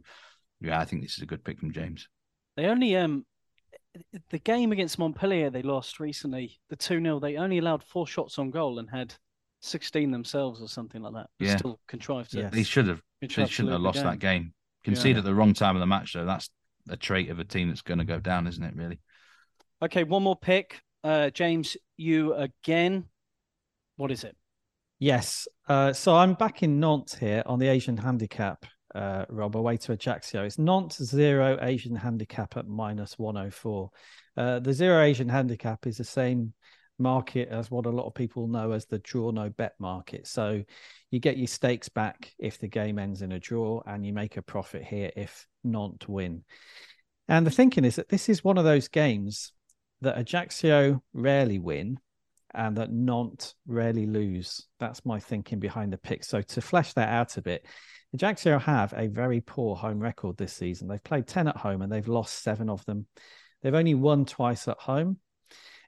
yeah, 0.61 0.81
I 0.81 0.85
think 0.85 1.03
this 1.03 1.17
is 1.17 1.23
a 1.23 1.27
good 1.27 1.45
pick 1.45 1.61
from 1.61 1.73
James. 1.73 2.09
They 2.57 2.67
only 2.67 2.97
um 2.97 3.27
the 4.31 4.39
game 4.39 4.73
against 4.73 4.99
Montpellier 4.99 5.51
they 5.51 5.63
lost 5.63 6.01
recently, 6.01 6.59
the 6.71 6.77
2 6.77 7.03
0, 7.03 7.21
they 7.21 7.37
only 7.37 7.59
allowed 7.59 7.85
four 7.85 8.07
shots 8.07 8.39
on 8.39 8.51
goal 8.51 8.79
and 8.79 8.89
had 8.89 9.15
16 9.63 10.11
themselves 10.11 10.61
or 10.61 10.69
something 10.69 11.03
like 11.03 11.15
that. 11.15 11.31
Yeah. 11.39 11.57
Still 11.57 11.81
contrived 11.89 12.33
to. 12.33 12.41
Yeah. 12.41 12.51
They 12.51 12.65
should 12.65 12.89
have. 12.89 13.01
They 13.21 13.29
shouldn't 13.29 13.73
have 13.73 13.81
lost 13.81 13.99
game. 13.99 14.07
that 14.07 14.19
game. 14.19 14.53
Concede 14.85 15.13
yeah. 15.13 15.19
at 15.19 15.25
the 15.25 15.35
wrong 15.35 15.55
time 15.55 15.77
of 15.77 15.81
the 15.81 15.87
match, 15.87 16.13
though. 16.13 16.27
That's 16.27 16.51
a 16.89 16.97
trait 16.97 17.31
of 17.31 17.39
a 17.39 17.45
team 17.45 17.69
that's 17.69 17.83
going 17.83 17.99
to 17.99 18.05
go 18.05 18.19
down, 18.19 18.49
isn't 18.49 18.63
it? 18.63 18.75
Really. 18.75 18.99
Okay, 19.81 20.05
one 20.05 20.25
more 20.25 20.37
pick. 20.37 20.81
Uh, 21.05 21.31
James, 21.31 21.77
you 21.97 22.35
again. 22.35 23.05
What 23.97 24.11
is 24.11 24.25
it? 24.25 24.37
Yes. 24.99 25.47
Uh, 25.69 25.93
so 25.93 26.17
I'm 26.17 26.35
back 26.35 26.63
in 26.63 26.81
Nantes 26.81 27.15
here 27.15 27.43
on 27.47 27.59
the 27.59 27.69
Asian 27.69 27.97
handicap, 27.97 28.67
uh, 28.95 29.25
Rob, 29.29 29.57
away 29.57 29.77
to 29.79 29.93
Ajaccio. 29.93 30.45
It's 30.45 30.59
Nantes 30.59 31.03
zero 31.05 31.59
Asian 31.61 31.95
handicap 31.95 32.57
at 32.57 32.67
minus 32.67 33.19
104. 33.19 33.91
Uh, 34.37 34.59
the 34.59 34.73
zero 34.73 35.01
Asian 35.03 35.29
handicap 35.29 35.87
is 35.87 35.99
the 35.99 36.05
same 36.05 36.55
market 36.99 37.49
as 37.49 37.71
what 37.71 37.87
a 37.87 37.91
lot 37.91 38.07
of 38.07 38.15
people 38.15 38.47
know 38.47 38.73
as 38.73 38.87
the 38.87 38.99
draw 38.99 39.31
no 39.31 39.51
bet 39.51 39.75
market. 39.79 40.27
So 40.27 40.63
you 41.11 41.21
get 41.21 41.37
your 41.37 41.47
stakes 41.47 41.89
back 41.89 42.33
if 42.39 42.59
the 42.59 42.69
game 42.69 42.99
ends 42.99 43.23
in 43.23 43.33
a 43.33 43.41
draw, 43.41 43.83
and 43.87 44.05
you 44.05 44.13
make 44.13 44.37
a 44.37 44.43
profit 44.43 44.83
here 44.83 45.11
if 45.17 45.47
Nantes 45.65 46.09
win. 46.09 46.45
And 47.29 47.47
the 47.47 47.51
thinking 47.51 47.85
is 47.85 47.97
that 47.97 48.09
this 48.09 48.29
is 48.29 48.45
one 48.45 48.59
of 48.59 48.65
those 48.65 48.89
games 48.89 49.53
that 50.01 50.19
Ajaccio 50.19 51.03
rarely 51.13 51.59
win 51.59 51.99
and 52.55 52.77
that 52.77 52.93
Nantes 52.93 53.55
rarely 53.67 54.07
lose. 54.07 54.67
That's 54.79 55.05
my 55.07 55.21
thinking 55.21 55.59
behind 55.59 55.93
the 55.93 55.99
pick. 55.99 56.25
So 56.25 56.43
to 56.43 56.61
flesh 56.61 56.93
that 56.95 57.09
out 57.09 57.37
a 57.37 57.43
bit, 57.43 57.65
Ajaccio 58.15 58.59
have 58.59 58.93
a 58.95 59.07
very 59.07 59.41
poor 59.41 59.75
home 59.75 59.99
record 59.99 60.37
this 60.37 60.53
season. 60.53 60.89
They've 60.89 61.03
played 61.03 61.27
10 61.27 61.49
at 61.49 61.57
home 61.57 61.81
and 61.81 61.91
they've 61.91 62.07
lost 62.07 62.43
seven 62.43 62.69
of 62.69 62.85
them. 62.85 63.07
They've 63.63 63.75
only 63.75 63.95
won 63.95 64.27
twice 64.27 64.69
at 64.69 64.79
home. 64.79 65.19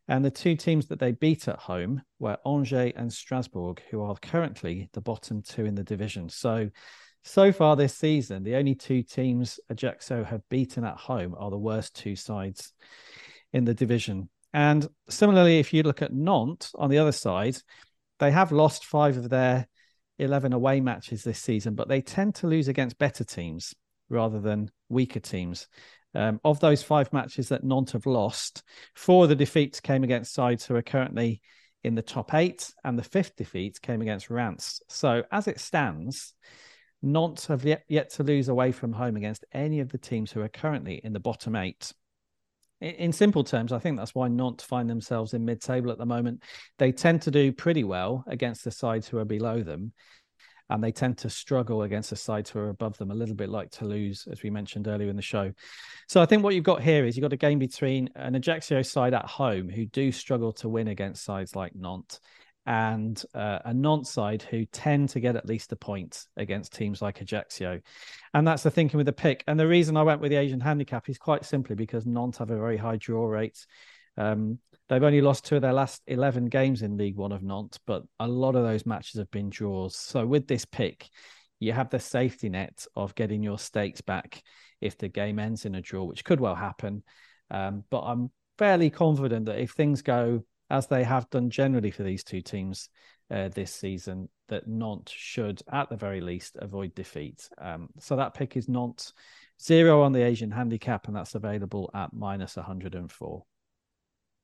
And 0.07 0.25
the 0.25 0.31
two 0.31 0.55
teams 0.57 0.87
that 0.89 0.99
they 0.99 1.13
beat 1.13 1.49
at 1.49 1.59
home 1.59 2.03
were 2.19 2.37
Angers 2.47 2.93
and 2.97 3.13
Strasbourg, 3.13 3.81
who 3.91 4.03
are 4.03 4.17
currently 4.17 4.91
the 4.93 5.01
bottom 5.01 5.43
two 5.43 5.65
in 5.65 5.75
the 5.75 5.85
division. 5.85 6.29
So, 6.29 6.71
so 7.23 7.53
far 7.53 7.75
this 7.75 7.95
season, 7.95 8.43
the 8.43 8.57
only 8.57 8.75
two 8.75 9.03
teams 9.03 9.59
Ajaccio 9.71 10.25
have 10.25 10.47
beaten 10.51 10.85
at 10.85 10.97
home 10.97 11.35
are 11.39 11.51
the 11.51 11.59
worst 11.59 11.95
two 11.95 12.17
sides 12.17 12.73
in 13.53 13.65
the 13.65 13.73
division. 13.73 14.29
And 14.53 14.87
similarly, 15.09 15.59
if 15.59 15.73
you 15.73 15.83
look 15.83 16.03
at 16.03 16.13
Nantes 16.13 16.73
on 16.75 16.91
the 16.91 16.99
other 16.99 17.13
side, 17.13 17.57
they 18.19 18.31
have 18.31 18.53
lost 18.53 18.85
five 18.85 19.17
of 19.17 19.31
their 19.31 19.67
11 20.19 20.53
away 20.53 20.81
matches 20.81 21.25
this 21.25 21.41
season, 21.41 21.75
but 21.75 21.89
they 21.89 22.01
tend 22.01 22.35
to 22.37 22.47
lose 22.47 22.69
against 22.69 22.99
better 22.99 23.25
teams 23.25 23.75
rather 24.09 24.41
than 24.41 24.71
weaker 24.89 25.19
teams. 25.19 25.67
Um, 26.15 26.41
of 26.45 26.61
those 26.61 26.83
five 26.83 27.13
matches 27.13 27.49
that 27.49 27.65
Nantes 27.65 27.93
have 27.93 28.07
lost, 28.07 28.63
four 28.95 29.25
of 29.25 29.29
the 29.29 29.35
defeats 29.35 29.81
came 29.81 30.05
against 30.05 30.33
sides 30.33 30.65
who 30.65 30.77
are 30.77 30.83
currently 30.83 31.41
in 31.83 31.95
the 31.95 32.03
top 32.03 32.35
eight, 32.35 32.73
and 32.85 32.99
the 32.99 33.03
fifth 33.03 33.37
defeat 33.37 33.81
came 33.83 34.01
against 34.01 34.31
Reims. 34.31 34.81
So, 34.89 35.25
as 35.33 35.49
it 35.49 35.61
stands, 35.61 36.35
Nantes 37.03 37.47
have 37.47 37.65
yet, 37.65 37.85
yet 37.89 38.11
to 38.11 38.23
lose 38.23 38.49
away 38.49 38.73
from 38.73 38.93
home 38.93 39.17
against 39.17 39.45
any 39.53 39.81
of 39.81 39.91
the 39.91 39.99
teams 39.99 40.31
who 40.31 40.41
are 40.41 40.49
currently 40.49 41.01
in 41.03 41.13
the 41.13 41.21
bottom 41.21 41.57
eight 41.57 41.93
in 42.85 43.13
simple 43.13 43.45
terms, 43.45 43.73
I 43.73 43.79
think 43.79 43.97
that's 43.97 44.15
why 44.15 44.29
Nantes 44.29 44.65
find 44.65 44.89
themselves 44.89 45.33
in 45.33 45.45
mid 45.45 45.61
table 45.61 45.91
at 45.91 45.99
the 45.99 46.07
moment. 46.07 46.43
They 46.79 46.93
tend 46.93 47.23
to 47.23 47.31
do 47.31 47.53
pretty 47.53 47.85
well 47.85 48.25
against 48.27 48.65
the 48.65 48.71
sides 48.71 49.09
who 49.09 49.19
are 49.19 49.25
below 49.25 49.63
them, 49.63 49.93
and 50.71 50.83
they 50.83 50.93
tend 50.93 51.19
to 51.19 51.31
struggle 51.31 51.83
against 51.83 52.11
the 52.11 52.17
sides 52.17 52.51
who 52.51 52.59
are 52.59 52.71
above 52.71 52.97
them, 52.99 53.11
a 53.11 53.15
little 53.15 53.35
bit 53.35 53.51
like 53.51 53.71
Toulouse, 53.71 54.27
as 54.31 54.43
we 54.43 54.51
mentioned 54.51 54.89
earlier 54.89 55.09
in 55.09 55.17
the 55.17 55.23
show. 55.23 55.53
So 56.09 56.23
I 56.23 56.27
think 56.27 56.43
what 56.43 56.55
you've 56.55 56.65
got 56.65 56.83
here 56.83 57.05
is 57.05 57.17
you've 57.17 57.23
got 57.23 57.33
a 57.33 57.37
game 57.37 57.59
between 57.59 58.11
an 58.15 58.35
Ajaccio 58.35 58.83
side 58.83 59.15
at 59.15 59.27
home 59.27 59.69
who 59.69 59.87
do 59.87 60.11
struggle 60.11 60.53
to 60.55 60.69
win 60.69 60.89
against 60.89 61.25
sides 61.25 61.55
like 61.55 61.75
Nantes 61.75 62.21
and 62.67 63.23
uh, 63.35 63.59
a 63.65 63.75
Nantes 63.75 64.11
side 64.11 64.43
who 64.43 64.65
tend 64.65 65.11
to 65.11 65.21
get 65.21 65.37
at 65.37 65.47
least 65.47 65.73
a 65.73 65.77
point 65.77 66.25
against 66.37 66.73
teams 66.73 67.03
like 67.03 67.21
Ajaccio. 67.21 67.81
And 68.33 68.49
that's 68.49 68.63
the 68.63 68.71
thinking 68.71 68.97
with 68.97 69.07
the 69.07 69.13
pick. 69.13 69.45
And 69.47 69.61
the 69.61 69.69
reason 69.69 69.97
I 69.97 70.03
went 70.03 70.21
with 70.21 70.31
the 70.31 70.39
Asian 70.39 70.61
handicap 70.61 71.09
is 71.09 71.19
quite 71.19 71.45
simply 71.45 71.77
because 71.77 72.07
Nantes 72.07 72.39
have 72.39 72.51
a 72.51 72.57
very 72.57 72.79
high 72.79 72.97
draw 72.97 73.27
rate. 73.27 73.67
Um, 74.17 74.61
they've 74.89 75.03
only 75.03 75.21
lost 75.21 75.45
two 75.45 75.57
of 75.57 75.63
their 75.63 75.73
last 75.73 76.03
11 76.07 76.47
games 76.47 76.83
in 76.83 76.97
League 76.97 77.17
One 77.17 77.33
of 77.33 77.43
Nantes, 77.43 77.79
but 77.87 78.03
a 78.21 78.29
lot 78.29 78.57
of 78.57 78.65
those 78.65 78.87
matches 78.87 79.19
have 79.19 79.31
been 79.31 79.51
draws. 79.51 79.97
So 79.97 80.27
with 80.27 80.47
this 80.47 80.65
pick, 80.65 81.09
you 81.61 81.73
have 81.73 81.91
the 81.91 82.01
safety 82.01 82.49
net 82.49 82.87
of 82.95 83.15
getting 83.15 83.43
your 83.43 83.59
stakes 83.59 84.01
back 84.01 84.43
if 84.81 84.99
the 84.99 85.09
game 85.09 85.39
ends 85.39 85.65
in 85.65 85.75
a 85.75 85.81
draw, 85.81 86.05
which 86.05 86.25
could 86.25 86.41
well 86.41 86.55
happen. 86.55 87.03
Um, 87.51 87.85
but 87.91 88.01
I'm 88.01 88.31
fairly 88.59 88.91
confident 88.91 89.47
that 89.47 89.61
if 89.61 89.73
things 89.73 90.03
go 90.03 90.45
as 90.71 90.87
they 90.87 91.05
have 91.05 91.29
done 91.31 91.51
generally 91.51 91.91
for 91.91 92.03
these 92.03 92.25
two 92.25 92.41
teams 92.41 92.89
uh, 93.31 93.49
this 93.49 93.73
season, 93.73 94.29
that 94.49 94.67
Nantes 94.67 95.13
should, 95.13 95.63
at 95.73 95.89
the 95.89 95.97
very 95.97 96.21
least, 96.21 96.57
avoid 96.57 96.95
defeat. 96.95 97.49
Um, 97.59 97.89
so 97.99 98.17
that 98.17 98.35
pick 98.35 98.57
is 98.57 98.69
Nantes 98.69 99.13
zero 99.61 100.03
on 100.03 100.13
the 100.13 100.23
Asian 100.23 100.51
handicap, 100.51 101.07
and 101.07 101.17
that's 101.17 101.35
available 101.35 101.91
at 101.95 102.13
minus 102.13 102.57
104. 102.57 103.45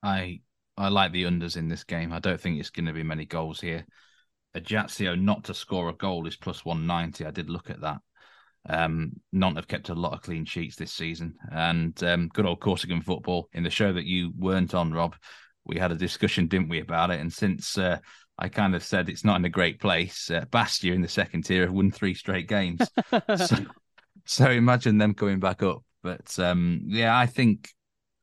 I 0.02 0.40
I 0.76 0.88
like 0.88 1.12
the 1.12 1.24
unders 1.24 1.56
in 1.56 1.68
this 1.68 1.84
game. 1.84 2.12
I 2.12 2.20
don't 2.20 2.40
think 2.40 2.58
it's 2.58 2.70
going 2.70 2.86
to 2.86 2.92
be 2.92 3.02
many 3.02 3.26
goals 3.26 3.60
here. 3.60 3.84
Ajaccio 4.54 5.14
not 5.14 5.44
to 5.44 5.54
score 5.54 5.88
a 5.88 5.94
goal 5.94 6.26
is 6.26 6.36
plus 6.36 6.64
190. 6.64 7.24
I 7.24 7.30
did 7.30 7.50
look 7.50 7.70
at 7.70 7.82
that. 7.82 7.98
Um, 8.68 9.12
Nantes 9.32 9.56
have 9.58 9.68
kept 9.68 9.88
a 9.88 9.94
lot 9.94 10.12
of 10.12 10.22
clean 10.22 10.44
sheets 10.44 10.76
this 10.76 10.92
season, 10.92 11.34
and 11.50 12.02
um, 12.04 12.28
good 12.28 12.46
old 12.46 12.60
Corsican 12.60 13.02
football. 13.02 13.48
In 13.52 13.62
the 13.62 13.70
show 13.70 13.92
that 13.92 14.04
you 14.04 14.32
weren't 14.36 14.74
on, 14.74 14.92
Rob, 14.92 15.16
we 15.64 15.78
had 15.78 15.92
a 15.92 15.96
discussion, 15.96 16.46
didn't 16.46 16.68
we, 16.68 16.80
about 16.80 17.10
it? 17.10 17.20
And 17.20 17.32
since 17.32 17.78
uh, 17.78 17.98
I 18.38 18.48
kind 18.48 18.74
of 18.74 18.82
said 18.82 19.08
it's 19.08 19.24
not 19.24 19.36
in 19.36 19.44
a 19.44 19.50
great 19.50 19.80
place, 19.80 20.30
uh, 20.30 20.44
Bastia 20.50 20.92
in 20.92 21.00
the 21.00 21.08
second 21.08 21.44
tier 21.44 21.62
have 21.62 21.72
won 21.72 21.90
three 21.90 22.14
straight 22.14 22.48
games. 22.48 22.80
so, 23.36 23.56
so, 24.26 24.50
imagine 24.50 24.98
them 24.98 25.14
coming 25.14 25.40
back 25.40 25.62
up. 25.62 25.82
But 26.02 26.38
um, 26.38 26.82
yeah, 26.86 27.16
I 27.16 27.26
think 27.26 27.70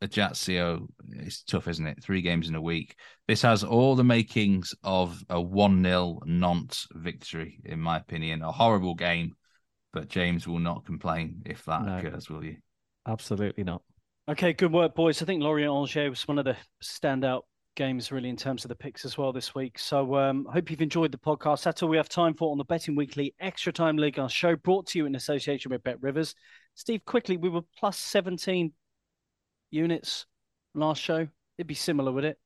Ajaccio 0.01 0.87
is 1.11 1.43
tough, 1.43 1.67
isn't 1.67 1.87
it? 1.87 2.03
Three 2.03 2.21
games 2.21 2.49
in 2.49 2.55
a 2.55 2.61
week. 2.61 2.95
This 3.27 3.41
has 3.41 3.63
all 3.63 3.95
the 3.95 4.03
makings 4.03 4.73
of 4.83 5.23
a 5.29 5.41
1 5.41 5.83
0 5.83 6.19
Nantes 6.25 6.87
victory, 6.93 7.59
in 7.65 7.79
my 7.79 7.97
opinion. 7.97 8.41
A 8.41 8.51
horrible 8.51 8.95
game, 8.95 9.33
but 9.93 10.07
James 10.07 10.47
will 10.47 10.59
not 10.59 10.85
complain 10.85 11.41
if 11.45 11.65
that 11.65 11.83
no, 11.83 11.97
occurs, 11.97 12.29
will 12.29 12.43
you? 12.43 12.57
Absolutely 13.07 13.63
not. 13.63 13.81
Okay, 14.29 14.53
good 14.53 14.71
work, 14.73 14.93
boys. 14.93 15.21
I 15.21 15.25
think 15.25 15.41
Lorient 15.41 15.73
Angers 15.73 16.09
was 16.09 16.27
one 16.27 16.37
of 16.37 16.45
the 16.45 16.57
standout 16.83 17.43
games, 17.75 18.11
really, 18.11 18.29
in 18.29 18.35
terms 18.35 18.65
of 18.65 18.69
the 18.69 18.75
picks 18.75 19.05
as 19.05 19.17
well 19.17 19.31
this 19.31 19.55
week. 19.55 19.79
So, 19.79 20.15
um, 20.15 20.45
I 20.49 20.53
hope 20.53 20.69
you've 20.69 20.81
enjoyed 20.81 21.11
the 21.11 21.17
podcast. 21.17 21.63
That's 21.63 21.81
all 21.81 21.89
we 21.89 21.97
have 21.97 22.09
time 22.09 22.33
for 22.33 22.51
on 22.51 22.57
the 22.57 22.65
Betting 22.65 22.95
Weekly 22.95 23.33
Extra 23.39 23.71
Time 23.71 23.97
League, 23.97 24.19
our 24.19 24.29
show 24.29 24.55
brought 24.55 24.87
to 24.87 24.99
you 24.99 25.05
in 25.05 25.15
association 25.15 25.71
with 25.71 25.83
Bet 25.83 26.01
Rivers. 26.01 26.35
Steve, 26.75 27.05
quickly, 27.05 27.37
we 27.37 27.49
were 27.49 27.61
plus 27.79 27.97
17 27.97 28.73
units 29.71 30.25
last 30.73 31.01
show. 31.01 31.27
It'd 31.57 31.67
be 31.67 31.73
similar, 31.73 32.11
would 32.11 32.25
it? 32.25 32.39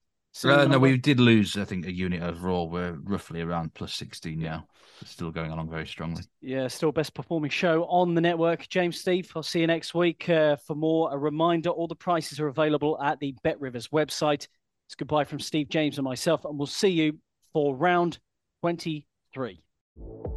Uh, 0.46 0.66
no, 0.66 0.80
we 0.80 0.98
did 0.98 1.20
lose, 1.20 1.58
I 1.58 1.66
think, 1.66 1.86
a 1.86 1.92
unit 1.92 2.24
overall. 2.24 2.70
We're 2.70 2.94
roughly 3.04 3.42
around 3.42 3.74
plus 3.74 3.94
16 3.94 4.40
now. 4.40 4.66
It's 5.02 5.12
still 5.12 5.32
going 5.32 5.52
along 5.52 5.70
very 5.70 5.86
strongly. 5.86 6.24
Yeah, 6.42 6.68
still 6.68 6.92
best 6.92 7.14
performing 7.14 7.52
show 7.52 7.84
on 7.86 8.16
the 8.16 8.22
network. 8.22 8.70
James 8.70 9.00
Steve, 9.00 9.30
I'll 9.36 9.44
see 9.44 9.60
you 9.60 9.68
next 9.68 9.94
week 9.94 10.30
uh, 10.30 10.56
for 10.56 10.76
more. 10.76 11.14
A 11.14 11.18
reminder 11.18 11.70
all 11.70 11.88
the 11.88 11.96
prices 11.96 12.40
are 12.40 12.48
available 12.48 13.02
at 13.02 13.20
the 13.20 13.36
Bet 13.44 13.60
Rivers 13.60 13.90
website. 13.90 14.48
It's 14.88 14.96
goodbye 14.96 15.26
from 15.26 15.40
Steve 15.40 15.70
James 15.70 15.98
and 15.98 16.06
myself, 16.06 16.46
and 16.46 16.58
we'll 16.58 16.68
see 16.68 16.90
you 16.90 17.18
for 17.52 17.76
round 17.76 18.20
23. 18.62 19.64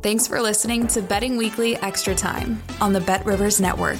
Thanks 0.02 0.26
for 0.26 0.40
listening 0.40 0.86
to 0.88 1.02
Betting 1.02 1.36
Weekly 1.36 1.76
Extra 1.76 2.14
Time 2.14 2.62
on 2.80 2.92
the 2.92 3.00
Bet 3.00 3.24
Rivers 3.24 3.60
Network. 3.60 3.98